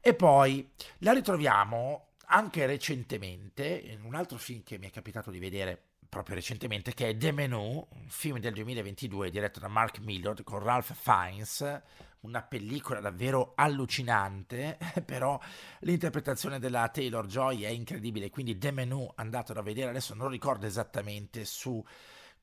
E 0.00 0.14
poi 0.14 0.68
la 0.98 1.12
ritroviamo 1.12 2.08
anche 2.26 2.66
recentemente 2.66 3.66
in 3.66 4.04
un 4.04 4.14
altro 4.14 4.36
film 4.38 4.62
che 4.62 4.78
mi 4.78 4.88
è 4.88 4.90
capitato 4.90 5.30
di 5.30 5.38
vedere 5.38 5.80
proprio 6.08 6.36
recentemente, 6.36 6.94
che 6.94 7.08
è 7.08 7.16
The 7.16 7.32
Menu, 7.32 7.86
un 7.90 8.08
film 8.08 8.38
del 8.38 8.52
2022 8.52 9.30
diretto 9.30 9.58
da 9.58 9.68
Mark 9.68 9.98
Millard 9.98 10.44
con 10.44 10.60
Ralph 10.60 10.94
Fiennes, 10.94 11.82
una 12.20 12.42
pellicola 12.42 13.00
davvero 13.00 13.52
allucinante, 13.56 14.78
però 15.04 15.40
l'interpretazione 15.80 16.58
della 16.58 16.88
Taylor 16.88 17.26
Joy 17.26 17.62
è 17.62 17.68
incredibile, 17.68 18.30
quindi 18.30 18.58
The 18.58 18.70
Menu 18.70 19.10
andatelo 19.14 19.58
a 19.58 19.62
vedere, 19.62 19.90
adesso 19.90 20.14
non 20.14 20.28
ricordo 20.28 20.66
esattamente 20.66 21.44
su 21.44 21.82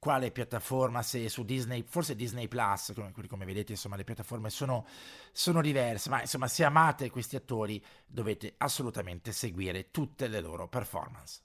quale 0.01 0.31
piattaforma, 0.31 1.03
se 1.03 1.29
su 1.29 1.43
Disney, 1.45 1.83
forse 1.87 2.15
Disney 2.15 2.47
Plus, 2.47 2.91
come, 2.95 3.13
come 3.27 3.45
vedete 3.45 3.73
insomma 3.73 3.95
le 3.95 4.03
piattaforme 4.03 4.49
sono, 4.49 4.87
sono, 5.31 5.61
diverse, 5.61 6.09
ma 6.09 6.21
insomma 6.21 6.47
se 6.47 6.63
amate 6.63 7.11
questi 7.11 7.35
attori 7.35 7.79
dovete 8.07 8.55
assolutamente 8.57 9.31
seguire 9.31 9.91
tutte 9.91 10.27
le 10.27 10.39
loro 10.39 10.67
performance. 10.67 11.43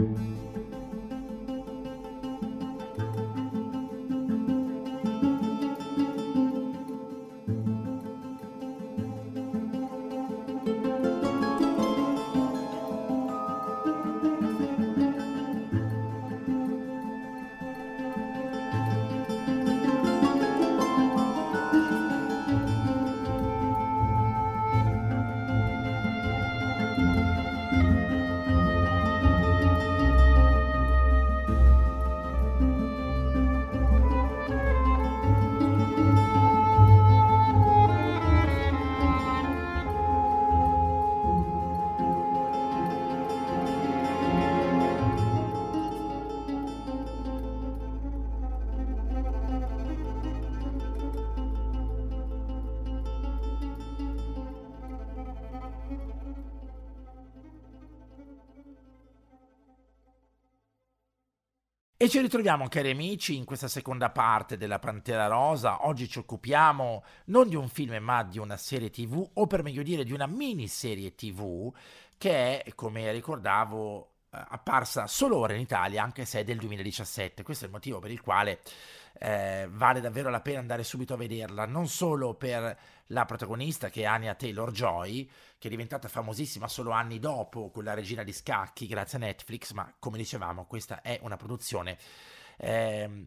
you 0.00 0.49
E 62.02 62.08
ci 62.08 62.18
ritroviamo, 62.18 62.66
cari 62.68 62.92
amici, 62.92 63.36
in 63.36 63.44
questa 63.44 63.68
seconda 63.68 64.08
parte 64.08 64.56
della 64.56 64.78
Pantera 64.78 65.26
Rosa. 65.26 65.86
Oggi 65.86 66.08
ci 66.08 66.20
occupiamo 66.20 67.04
non 67.26 67.46
di 67.46 67.56
un 67.56 67.68
film, 67.68 67.94
ma 68.02 68.22
di 68.22 68.38
una 68.38 68.56
serie 68.56 68.88
TV, 68.88 69.22
o 69.34 69.46
per 69.46 69.62
meglio 69.62 69.82
dire 69.82 70.02
di 70.02 70.14
una 70.14 70.26
miniserie 70.26 71.14
TV, 71.14 71.70
che 72.16 72.62
è, 72.62 72.74
come 72.74 73.12
ricordavo, 73.12 74.12
eh, 74.30 74.38
apparsa 74.48 75.06
solo 75.06 75.36
ora 75.36 75.52
in 75.52 75.60
Italia, 75.60 76.02
anche 76.02 76.24
se 76.24 76.40
è 76.40 76.44
del 76.44 76.56
2017. 76.56 77.42
Questo 77.42 77.64
è 77.64 77.66
il 77.66 77.74
motivo 77.74 77.98
per 77.98 78.10
il 78.10 78.22
quale 78.22 78.60
eh, 79.18 79.68
vale 79.70 80.00
davvero 80.00 80.30
la 80.30 80.40
pena 80.40 80.60
andare 80.60 80.84
subito 80.84 81.14
a 81.14 81.16
vederla, 81.16 81.66
non 81.66 81.88
solo 81.88 82.34
per 82.34 82.78
la 83.06 83.24
protagonista 83.24 83.90
che 83.90 84.02
è 84.02 84.06
Anya 84.06 84.34
Taylor-Joy, 84.34 85.30
che 85.58 85.68
è 85.68 85.70
diventata 85.70 86.08
famosissima 86.08 86.68
solo 86.68 86.90
anni 86.90 87.18
dopo 87.18 87.70
con 87.70 87.84
la 87.84 87.94
regina 87.94 88.22
di 88.22 88.32
scacchi 88.32 88.86
grazie 88.86 89.18
a 89.18 89.20
Netflix, 89.22 89.72
ma 89.72 89.92
come 89.98 90.18
dicevamo 90.18 90.66
questa 90.66 91.02
è 91.02 91.18
una 91.22 91.36
produzione... 91.36 91.98
Eh, 92.56 93.26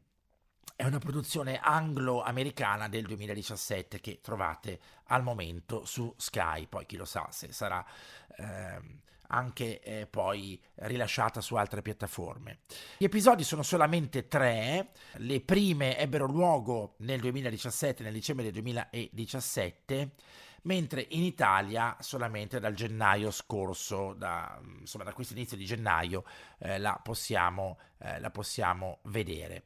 è 0.76 0.86
una 0.86 0.98
produzione 0.98 1.60
anglo-americana 1.62 2.88
del 2.88 3.06
2017 3.06 4.00
che 4.00 4.22
trovate 4.22 4.80
al 5.06 5.22
momento 5.22 5.86
su 5.86 6.12
Sky, 6.18 6.66
poi 6.66 6.88
chi 6.88 6.98
lo 6.98 7.06
sa 7.06 7.28
se 7.30 7.52
sarà 7.52 7.86
eh, 8.38 8.82
anche 9.34 9.82
eh, 9.82 10.08
poi 10.08 10.62
rilasciata 10.76 11.42
su 11.42 11.56
altre 11.56 11.82
piattaforme. 11.82 12.60
Gli 12.98 13.06
episodi 13.06 13.44
sono 13.44 13.64
solamente 13.64 14.28
tre, 14.28 14.92
le 15.18 15.42
prime 15.42 15.98
ebbero 15.98 16.28
luogo 16.28 16.96
nel 17.00 17.20
2017, 17.20 18.04
nel 18.04 18.14
dicembre 18.14 18.46
del 18.46 18.54
2017, 18.54 20.12
mentre 20.64 21.08
in 21.10 21.24
Italia 21.24 21.98
solamente 22.00 22.60
dal 22.60 22.76
gennaio 22.76 23.32
scorso, 23.32 24.14
da, 24.14 24.60
insomma 24.80 25.04
da 25.04 25.14
questo 25.14 25.34
inizio 25.34 25.58
di 25.58 25.66
gennaio, 25.66 26.24
eh, 26.60 26.78
la, 26.78 27.00
possiamo, 27.04 27.80
eh, 27.98 28.20
la 28.20 28.30
possiamo 28.30 29.00
vedere. 29.04 29.64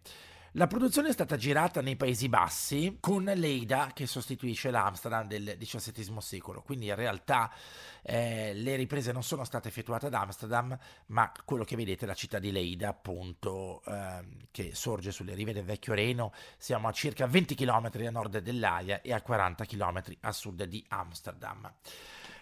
La 0.58 0.66
produzione 0.66 1.10
è 1.10 1.12
stata 1.12 1.38
girata 1.38 1.84
nei 1.84 1.96
Paesi 1.96 2.30
Bassi 2.30 2.98
con 3.00 3.26
Leida 3.26 3.92
che 3.94 4.08
sostituisce 4.08 4.72
l'Amsterdam 4.72 5.28
del 5.28 5.56
XVII 5.56 6.16
secolo, 6.20 6.64
quindi 6.64 6.88
in 6.88 6.96
realtà 6.96 7.52
eh, 8.02 8.56
le 8.56 8.76
riprese 8.76 9.12
non 9.12 9.22
sono 9.22 9.44
state 9.44 9.68
effettuate 9.68 10.08
ad 10.08 10.16
Amsterdam, 10.16 10.76
ma 11.08 11.32
quello 11.46 11.64
che 11.64 11.76
vedete 11.76 12.06
è 12.06 12.08
la 12.08 12.16
città 12.16 12.40
di 12.40 12.52
Leida, 12.52 12.90
appunto, 12.90 13.84
eh, 13.86 14.26
che 14.50 14.72
sorge 14.74 15.12
sulle 15.12 15.36
rive 15.36 15.54
del 15.54 15.64
Vecchio 15.64 15.94
Reno. 15.94 16.34
Siamo 16.58 16.88
a 16.88 16.92
circa 16.92 17.28
20 17.28 17.54
km 17.54 17.92
a 17.94 18.10
nord 18.10 18.40
dell'Aia 18.40 19.02
e 19.04 19.14
a 19.14 19.22
40 19.22 19.64
km 19.64 20.02
a 20.22 20.32
sud 20.32 20.64
di 20.64 20.84
Amsterdam. 20.88 21.72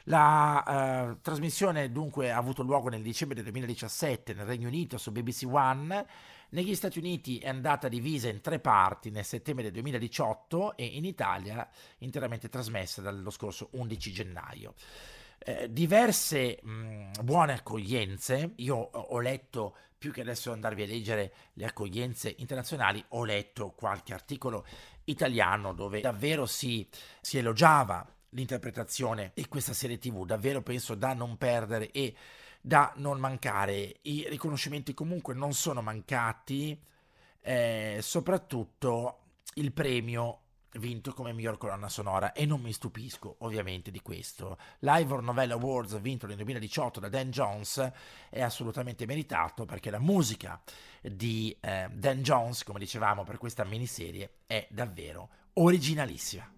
La 0.06 0.64
eh, 0.64 1.18
trasmissione 1.22 1.92
dunque 1.92 2.32
ha 2.32 2.38
avuto 2.38 2.64
luogo 2.64 2.88
nel 2.88 3.02
dicembre 3.02 3.36
del 3.36 3.44
2017 3.44 4.34
nel 4.36 4.46
Regno 4.46 4.70
Unito 4.70 4.98
su 4.98 5.12
BBC 5.12 5.44
One 5.52 6.06
negli 6.50 6.76
Stati 6.76 7.00
Uniti 7.00 7.40
è 7.40 7.50
andata 7.50 7.88
divisa 7.88 8.30
in 8.30 8.42
tre 8.42 8.60
parti 8.60 9.10
nel 9.10 9.26
settembre 9.26 9.64
del 9.64 9.74
2018 9.74 10.78
e 10.78 10.86
in 10.86 11.06
Italia 11.06 11.68
interamente 12.00 12.50
trasmessa 12.50 13.02
dallo 13.02 13.30
scorso 13.30 13.70
11 13.72 14.12
gennaio. 14.12 14.74
Eh, 15.38 15.72
diverse 15.72 16.60
mh, 16.62 17.24
buone 17.24 17.54
accoglienze, 17.54 18.54
io 18.58 18.76
ho 18.76 19.20
letto 19.20 19.76
più 19.98 20.12
che 20.12 20.22
adesso 20.22 20.52
andarvi 20.52 20.84
a 20.84 20.88
leggere 20.88 21.34
le 21.54 21.66
accoglienze 21.66 22.34
internazionali, 22.38 23.04
ho 23.10 23.24
letto 23.24 23.72
qualche 23.72 24.14
articolo 24.14 24.66
italiano 25.06 25.74
dove 25.74 26.02
davvero 26.02 26.46
si, 26.46 26.88
si 27.22 27.38
elogiava 27.38 28.08
l'interpretazione 28.30 29.32
di 29.34 29.48
questa 29.48 29.74
serie 29.74 29.98
tv, 29.98 30.26
davvero 30.26 30.62
penso 30.62 30.94
da 30.96 31.14
non 31.14 31.38
perdere 31.38 31.92
e 31.92 32.14
da 32.66 32.92
non 32.96 33.20
mancare. 33.20 33.98
I 34.02 34.26
riconoscimenti 34.28 34.96
comunque 34.96 35.36
non 35.36 35.54
sono 35.54 35.84
mancati, 35.84 36.76
eh, 37.42 38.00
soprattutto 38.02 39.20
il 39.56 39.72
premio 39.72 40.40
vinto 40.80 41.14
come 41.14 41.32
miglior 41.32 41.58
colonna 41.60 41.88
sonora 41.88 42.34
e 42.34 42.46
non 42.48 42.60
mi 42.62 42.74
stupisco 42.74 43.36
ovviamente 43.42 43.92
di 43.92 44.02
questo. 44.02 44.58
L'Ivor 44.80 45.22
Novella 45.22 45.54
Awards 45.54 46.02
vinto 46.02 46.26
nel 46.26 46.38
2018 46.38 47.00
da 47.00 47.08
Dan 47.08 47.30
Jones 47.30 47.92
è 48.32 48.42
assolutamente 48.42 49.06
meritato 49.06 49.66
perché 49.66 49.92
la 49.92 50.00
musica 50.00 50.60
di 51.04 51.56
eh, 51.62 51.88
Dan 51.92 52.24
Jones, 52.24 52.64
come 52.64 52.80
dicevamo 52.80 53.24
per 53.24 53.38
questa 53.38 53.64
miniserie, 53.64 54.38
è 54.48 54.68
davvero 54.72 55.30
originalissima. 55.54 56.52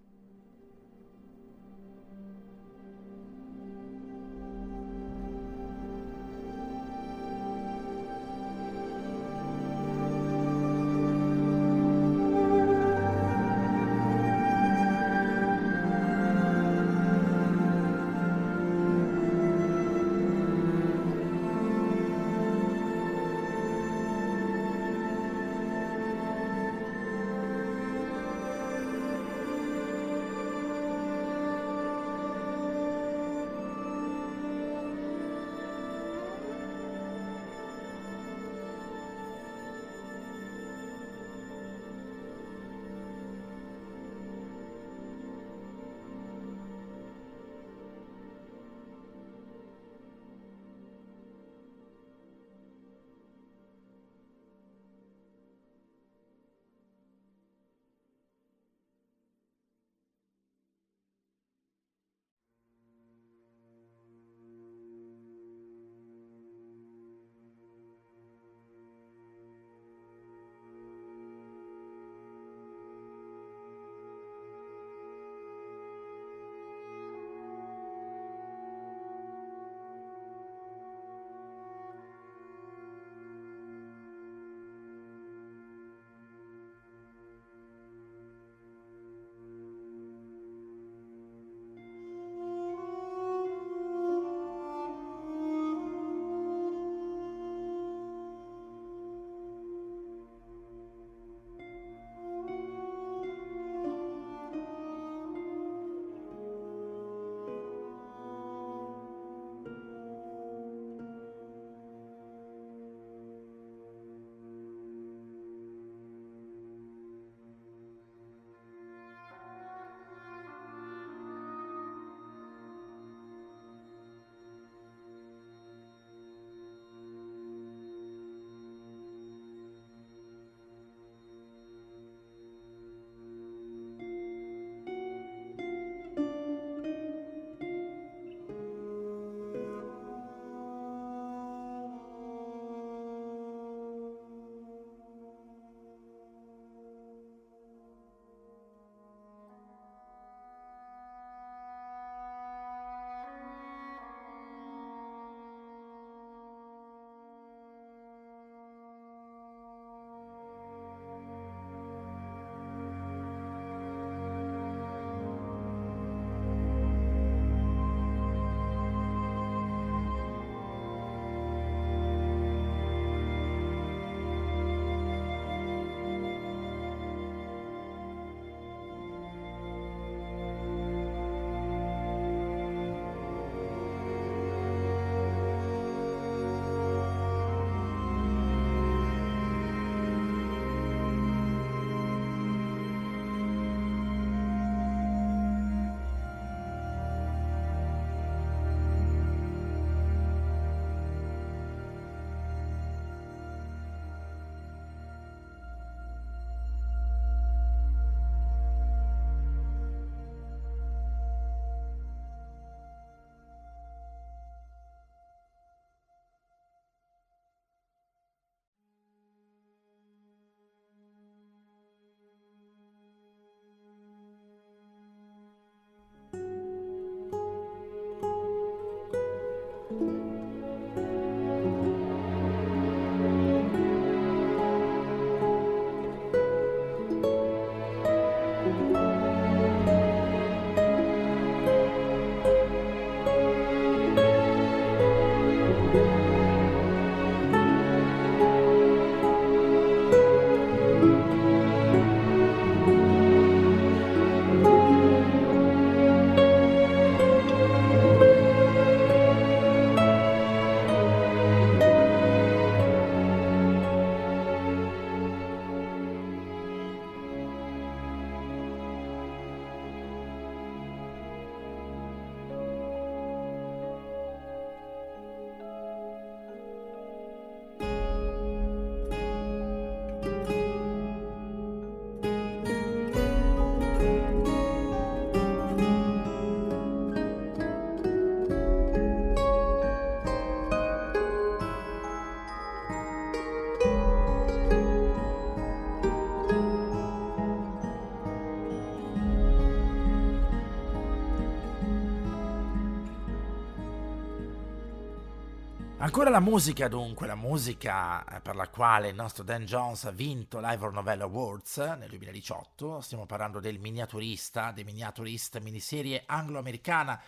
Ancora 306.18 306.36
la 306.36 306.44
musica 306.44 306.88
dunque, 306.88 307.28
la 307.28 307.36
musica 307.36 308.26
eh, 308.26 308.42
per 308.42 308.56
la 308.56 308.68
quale 308.70 309.10
il 309.10 309.14
nostro 309.14 309.44
Dan 309.44 309.66
Jones 309.66 310.06
ha 310.06 310.10
vinto 310.10 310.60
l'Ivor 310.60 310.92
Novel 310.92 311.22
Awards 311.22 311.78
nel 311.78 312.10
2018, 312.10 313.02
stiamo 313.02 313.28
parlando 313.28 313.60
del 313.60 313.78
Miniaturista, 313.78 314.74
The 314.74 314.84
Miniaturist, 314.84 315.60
miniserie 315.60 316.24
anglo-americana 316.26 317.22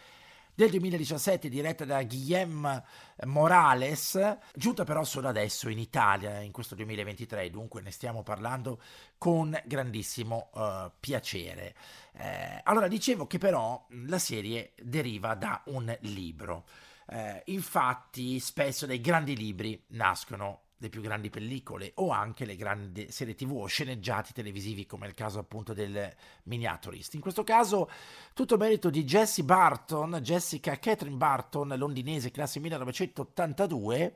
del 0.55 0.71
2017 0.71 1.49
diretta 1.49 1.85
da 1.85 2.03
Guillaume 2.03 2.83
Morales, 3.25 4.37
giunta 4.55 4.85
però 4.85 5.03
solo 5.03 5.27
adesso 5.27 5.69
in 5.69 5.77
Italia, 5.77 6.39
in 6.39 6.51
questo 6.51 6.73
2023, 6.73 7.51
dunque 7.51 7.81
ne 7.81 7.91
stiamo 7.91 8.23
parlando 8.23 8.81
con 9.19 9.55
grandissimo 9.65 10.49
uh, 10.51 10.91
piacere. 10.99 11.75
Eh, 12.13 12.61
allora, 12.63 12.87
dicevo 12.87 13.27
che 13.27 13.37
però 13.37 13.85
la 14.07 14.17
serie 14.17 14.73
deriva 14.81 15.35
da 15.35 15.61
un 15.65 15.95
libro. 16.01 16.65
Eh, 17.11 17.41
infatti, 17.45 18.39
spesso 18.39 18.85
dai 18.85 19.01
grandi 19.01 19.35
libri 19.35 19.81
nascono 19.89 20.61
le 20.81 20.89
più 20.89 21.01
grandi 21.01 21.29
pellicole 21.29 21.91
o 21.95 22.09
anche 22.11 22.45
le 22.45 22.55
grandi 22.55 23.11
serie 23.11 23.35
tv 23.35 23.51
o 23.51 23.65
sceneggiati 23.65 24.31
televisivi 24.31 24.85
come 24.85 25.07
il 25.07 25.13
caso 25.13 25.39
appunto 25.39 25.73
del 25.73 26.09
Miniaturist. 26.43 27.15
In 27.15 27.19
questo 27.19 27.43
caso 27.43 27.89
tutto 28.33 28.57
merito 28.57 28.89
di 28.89 29.03
Jessie 29.03 29.43
Barton, 29.43 30.19
Jessica 30.21 30.79
Catherine 30.79 31.17
Barton, 31.17 31.73
londinese, 31.75 32.31
classe 32.31 32.59
1982, 32.59 34.15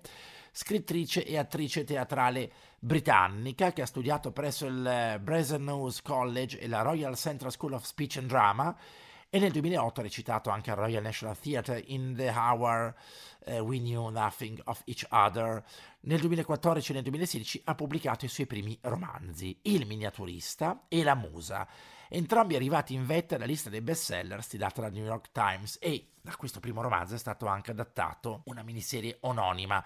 scrittrice 0.51 1.25
e 1.25 1.38
attrice 1.38 1.84
teatrale 1.84 2.51
britannica 2.79 3.73
che 3.73 3.82
ha 3.82 3.88
studiato 3.88 4.32
presso 4.32 4.65
il 4.67 5.19
Brasenose 5.21 6.01
College 6.01 6.60
e 6.60 6.67
la 6.67 6.82
Royal 6.82 7.17
Central 7.17 7.51
School 7.51 7.73
of 7.73 7.84
Speech 7.84 8.17
and 8.17 8.27
Drama 8.27 8.77
e 9.36 9.39
nel 9.39 9.52
2008 9.52 10.00
ha 10.00 10.04
recitato 10.04 10.52
anche 10.52 10.69
al 10.69 10.78
Royal 10.78 11.02
National 11.02 11.36
Theatre 11.36 11.84
in 11.88 12.13
The 12.15 12.30
Hour 12.30 12.93
uh, 13.46 13.52
We 13.62 13.80
Knew 13.80 14.10
Nothing 14.10 14.62
of 14.65 14.84
Each 14.86 15.08
Other. 15.10 15.63
Nel 16.02 16.19
2014 16.19 16.91
e 16.91 16.93
nel 16.93 17.02
2016 17.02 17.62
ha 17.63 17.74
pubblicato 17.74 18.26
i 18.26 18.28
suoi 18.28 18.46
primi 18.46 18.78
romanzi, 18.82 19.58
Il 19.63 19.88
miniaturista 19.88 20.84
e 20.88 21.02
La 21.02 21.15
musa, 21.15 21.67
entrambi 22.10 22.56
arrivati 22.56 22.93
in 22.93 23.08
vetta 23.08 23.34
alla 23.34 23.46
lista 23.46 23.72
dei 23.72 23.82
bestseller 23.82 24.43
stilata 24.43 24.82
dal 24.82 24.91
New 24.91 25.04
York 25.04 25.32
Times 25.32 25.80
e 25.82 26.10
da 26.22 26.36
questo 26.36 26.60
primo 26.60 26.84
romanzo 26.84 27.15
è 27.15 27.17
stato 27.17 27.48
anche 27.48 27.72
adattato 27.72 28.43
una 28.46 28.62
miniserie 28.62 29.17
omonima. 29.22 29.84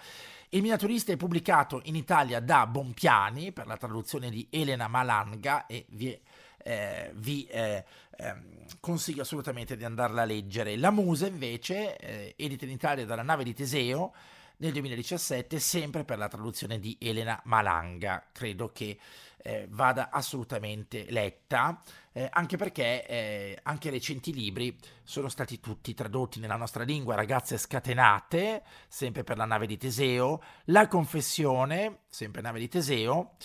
Il 0.49 0.61
miniaturista 0.61 1.13
è 1.13 1.15
pubblicato 1.15 1.79
in 1.85 1.95
Italia 1.95 2.41
da 2.41 2.67
Bompiani 2.67 3.53
per 3.53 3.65
la 3.65 3.77
traduzione 3.77 4.29
di 4.29 4.45
Elena 4.49 4.89
Malanga 4.89 5.67
e 5.67 5.85
vi 5.91 6.11
è 6.11 6.19
eh, 6.67 7.11
vi 7.15 7.45
eh, 7.45 7.85
eh, 8.17 8.35
consiglio 8.81 9.21
assolutamente 9.21 9.77
di 9.77 9.85
andarla 9.85 10.23
a 10.23 10.25
leggere. 10.25 10.75
La 10.75 10.91
Musa 10.91 11.25
invece, 11.25 11.95
eh, 11.95 12.33
edita 12.35 12.65
in 12.65 12.71
Italia 12.71 13.05
dalla 13.05 13.23
nave 13.23 13.45
di 13.45 13.53
Teseo, 13.53 14.13
nel 14.57 14.73
2017, 14.73 15.59
sempre 15.59 16.03
per 16.03 16.17
la 16.17 16.27
traduzione 16.27 16.77
di 16.79 16.97
Elena 16.99 17.39
Malanga. 17.45 18.27
Credo 18.33 18.71
che 18.73 18.97
eh, 19.37 19.67
vada 19.69 20.09
assolutamente 20.09 21.05
letta, 21.09 21.81
eh, 22.11 22.27
anche 22.29 22.57
perché 22.57 23.05
eh, 23.07 23.59
anche 23.63 23.89
recenti 23.89 24.33
libri 24.33 24.75
sono 25.03 25.29
stati 25.29 25.61
tutti 25.61 25.93
tradotti 25.93 26.41
nella 26.41 26.57
nostra 26.57 26.83
lingua, 26.83 27.15
Ragazze 27.15 27.57
scatenate, 27.57 28.63
sempre 28.89 29.23
per 29.23 29.37
la 29.37 29.45
nave 29.45 29.67
di 29.67 29.77
Teseo, 29.77 30.41
La 30.65 30.87
confessione, 30.89 31.99
sempre 32.09 32.41
nave 32.41 32.59
di 32.59 32.67
Teseo, 32.67 33.35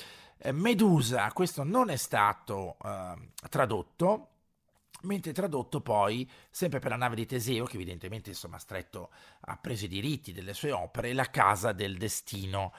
Medusa, 0.50 1.30
questo 1.32 1.62
non 1.62 1.88
è 1.88 1.96
stato 1.96 2.76
eh, 2.82 3.14
tradotto, 3.48 4.28
mentre 5.02 5.32
tradotto 5.32 5.80
poi, 5.80 6.28
sempre 6.50 6.80
per 6.80 6.90
la 6.90 6.96
nave 6.96 7.14
di 7.14 7.26
Teseo, 7.26 7.64
che 7.64 7.76
evidentemente 7.76 8.30
insomma 8.30 8.58
stretto 8.58 9.10
ha 9.40 9.56
preso 9.56 9.84
i 9.84 9.88
diritti 9.88 10.32
delle 10.32 10.54
sue 10.54 10.72
opere, 10.72 11.12
La 11.12 11.30
casa 11.30 11.72
del 11.72 11.96
destino. 11.96 12.72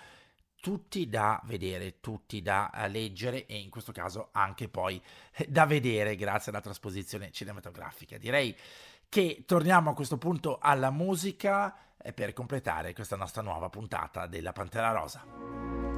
Tutti 0.59 1.09
da 1.09 1.41
vedere, 1.43 1.99
tutti 1.99 2.41
da 2.41 2.71
leggere 2.87 3.45
e 3.45 3.57
in 3.57 3.69
questo 3.69 3.91
caso 3.91 4.29
anche 4.31 4.69
poi 4.69 5.01
eh, 5.33 5.45
da 5.49 5.65
vedere 5.65 6.15
grazie 6.15 6.51
alla 6.51 6.61
trasposizione 6.61 7.31
cinematografica. 7.31 8.17
Direi 8.17 8.55
che 9.09 9.43
torniamo 9.45 9.89
a 9.89 9.93
questo 9.93 10.17
punto 10.17 10.59
alla 10.59 10.89
musica 10.89 11.95
eh, 11.97 12.13
per 12.13 12.31
completare 12.31 12.93
questa 12.93 13.17
nostra 13.17 13.41
nuova 13.41 13.69
puntata 13.69 14.25
della 14.25 14.53
Pantera 14.53 14.91
Rosa. 14.91 15.92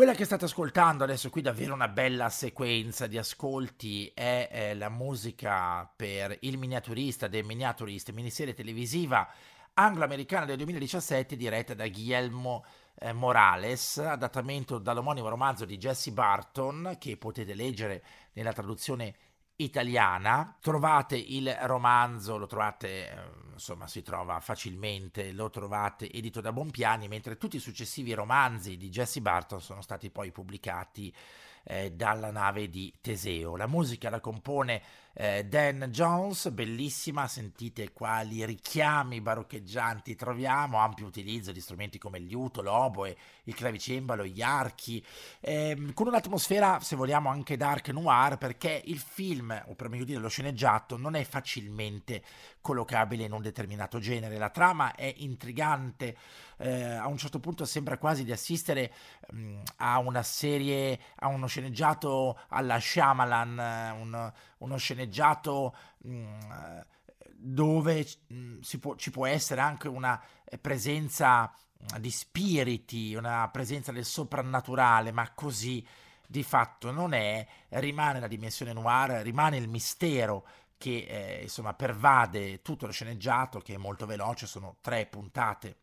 Quella 0.00 0.14
che 0.14 0.24
state 0.24 0.46
ascoltando 0.46 1.04
adesso 1.04 1.28
qui 1.28 1.42
davvero 1.42 1.74
una 1.74 1.86
bella 1.86 2.30
sequenza 2.30 3.06
di 3.06 3.18
ascolti 3.18 4.10
è 4.14 4.48
eh, 4.50 4.74
la 4.74 4.88
musica 4.88 5.86
per 5.94 6.34
Il 6.40 6.56
miniaturista 6.56 7.28
del 7.28 7.44
miniaturista, 7.44 8.10
miniserie 8.10 8.54
televisiva 8.54 9.28
anglo-americana 9.74 10.46
del 10.46 10.56
2017 10.56 11.36
diretta 11.36 11.74
da 11.74 11.86
Guillermo 11.86 12.64
eh, 12.94 13.12
Morales, 13.12 13.98
adattamento 13.98 14.78
dall'omonimo 14.78 15.28
romanzo 15.28 15.66
di 15.66 15.76
Jesse 15.76 16.12
Barton 16.12 16.96
che 16.98 17.18
potete 17.18 17.52
leggere 17.52 18.02
nella 18.32 18.54
traduzione 18.54 19.04
italiana. 19.04 19.29
Trovate 20.60 21.16
il 21.16 21.54
romanzo, 21.62 22.38
lo 22.38 22.46
trovate, 22.46 23.10
eh, 23.10 23.30
insomma, 23.52 23.86
si 23.86 24.02
trova 24.02 24.40
facilmente, 24.40 25.32
lo 25.32 25.50
trovate 25.50 26.10
edito 26.10 26.40
da 26.40 26.52
Bonpiani, 26.52 27.08
mentre 27.08 27.36
tutti 27.36 27.56
i 27.56 27.60
successivi 27.60 28.14
romanzi 28.14 28.76
di 28.76 28.88
Jesse 28.88 29.20
Barton 29.20 29.60
sono 29.60 29.82
stati 29.82 30.10
poi 30.10 30.32
pubblicati 30.32 31.14
eh, 31.64 31.92
dalla 31.92 32.30
nave 32.30 32.68
di 32.68 32.92
Teseo. 33.00 33.56
La 33.56 33.66
musica 33.66 34.10
la 34.10 34.20
compone 34.20 34.82
eh, 35.12 35.44
Dan 35.44 35.88
Jones, 35.90 36.50
bellissima, 36.50 37.26
sentite 37.26 37.92
quali 37.92 38.44
richiami 38.44 39.20
baroccheggianti 39.20 40.14
troviamo, 40.14 40.78
ampio 40.78 41.06
utilizzo 41.06 41.50
di 41.52 41.60
strumenti 41.60 41.98
come 41.98 42.18
il 42.18 42.26
liuto, 42.26 42.62
l'oboe, 42.62 43.16
il 43.44 43.54
clavicembalo, 43.54 44.24
gli 44.24 44.40
archi, 44.40 45.04
ehm, 45.40 45.92
con 45.94 46.06
un'atmosfera, 46.06 46.78
se 46.80 46.96
vogliamo, 46.96 47.28
anche 47.28 47.56
dark 47.56 47.88
noir, 47.88 48.38
perché 48.38 48.80
il 48.84 48.98
film, 48.98 49.64
o 49.66 49.74
per 49.74 49.88
meglio 49.88 50.04
dire 50.04 50.20
lo 50.20 50.28
sceneggiato, 50.28 50.96
non 50.96 51.16
è 51.16 51.24
facilmente 51.24 52.22
collocabile 52.60 53.24
in 53.24 53.32
un 53.32 53.42
determinato 53.42 53.98
genere. 53.98 54.38
La 54.38 54.50
trama 54.50 54.94
è 54.94 55.12
intrigante, 55.18 56.16
eh, 56.60 56.92
a 56.92 57.06
un 57.06 57.16
certo 57.16 57.40
punto 57.40 57.64
sembra 57.64 57.98
quasi 57.98 58.24
di 58.24 58.32
assistere 58.32 58.92
mh, 59.32 59.40
mm, 59.40 59.60
a 59.76 59.98
una 59.98 60.22
serie, 60.22 60.98
a 61.16 61.28
uno 61.28 61.46
sceneggiato 61.46 62.38
alla 62.48 62.78
Shyamalan, 62.78 63.58
eh, 63.58 63.90
un, 63.90 64.32
uno 64.58 64.76
sceneggiato 64.76 65.74
mh, 65.98 66.12
mm, 66.12 66.78
dove 67.32 68.06
mm, 68.32 68.60
può, 68.78 68.94
ci 68.96 69.10
può 69.10 69.26
essere 69.26 69.60
anche 69.62 69.88
una 69.88 70.22
presenza 70.60 71.52
di 71.98 72.10
spiriti, 72.10 73.14
una 73.14 73.48
presenza 73.50 73.90
del 73.90 74.04
soprannaturale, 74.04 75.12
ma 75.12 75.30
così 75.32 75.84
di 76.26 76.42
fatto 76.42 76.90
non 76.90 77.14
è, 77.14 77.46
rimane 77.70 78.20
la 78.20 78.28
dimensione 78.28 78.72
noir, 78.72 79.22
rimane 79.22 79.56
il 79.56 79.68
mistero 79.68 80.46
che 80.76 81.06
eh, 81.08 81.42
insomma 81.42 81.74
pervade 81.74 82.62
tutto 82.62 82.86
lo 82.86 82.92
sceneggiato 82.92 83.60
che 83.60 83.74
è 83.74 83.78
molto 83.78 84.06
veloce, 84.06 84.46
sono 84.46 84.76
tre 84.80 85.06
puntate, 85.06 85.76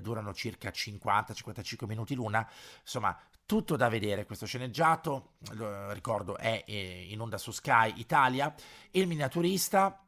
durano 0.00 0.32
circa 0.34 0.70
50-55 0.70 1.86
minuti 1.86 2.14
l'una, 2.14 2.48
insomma 2.80 3.18
tutto 3.46 3.76
da 3.76 3.88
vedere. 3.88 4.26
Questo 4.26 4.46
sceneggiato, 4.46 5.32
lo 5.52 5.92
ricordo 5.92 6.36
è 6.36 6.62
eh, 6.66 7.08
in 7.10 7.20
onda 7.20 7.36
su 7.36 7.50
Sky 7.50 7.94
Italia, 7.96 8.54
il 8.92 9.06
miniaturista 9.06 10.04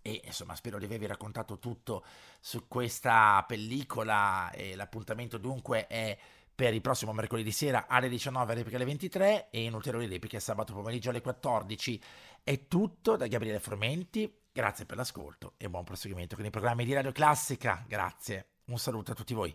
e 0.00 0.22
insomma 0.24 0.54
spero 0.54 0.78
di 0.78 0.84
avervi 0.84 1.06
raccontato 1.06 1.58
tutto 1.58 2.04
su 2.40 2.68
questa 2.68 3.44
pellicola 3.46 4.50
e 4.52 4.76
l'appuntamento 4.76 5.38
dunque 5.38 5.86
è 5.86 6.16
per 6.54 6.74
il 6.74 6.80
prossimo 6.80 7.12
mercoledì 7.12 7.52
sera 7.52 7.86
alle 7.86 8.08
19, 8.08 8.54
replica 8.54 8.76
alle 8.76 8.84
23 8.84 9.50
e 9.50 9.62
in 9.62 9.74
ulteriori 9.74 10.06
repliche 10.06 10.40
sabato 10.40 10.72
pomeriggio 10.72 11.10
alle 11.10 11.20
14. 11.20 12.02
È 12.42 12.66
tutto 12.66 13.16
da 13.16 13.28
Gabriele 13.28 13.60
Frumenti, 13.60 14.32
grazie 14.50 14.84
per 14.84 14.96
l'ascolto 14.96 15.54
e 15.56 15.68
buon 15.68 15.84
proseguimento 15.84 16.34
con 16.34 16.44
i 16.44 16.50
programmi 16.50 16.84
di 16.84 16.94
Radio 16.94 17.12
Classica. 17.12 17.84
Grazie, 17.86 18.57
un 18.68 18.78
saluto 18.78 19.12
a 19.12 19.14
tutti 19.14 19.34
voi. 19.34 19.54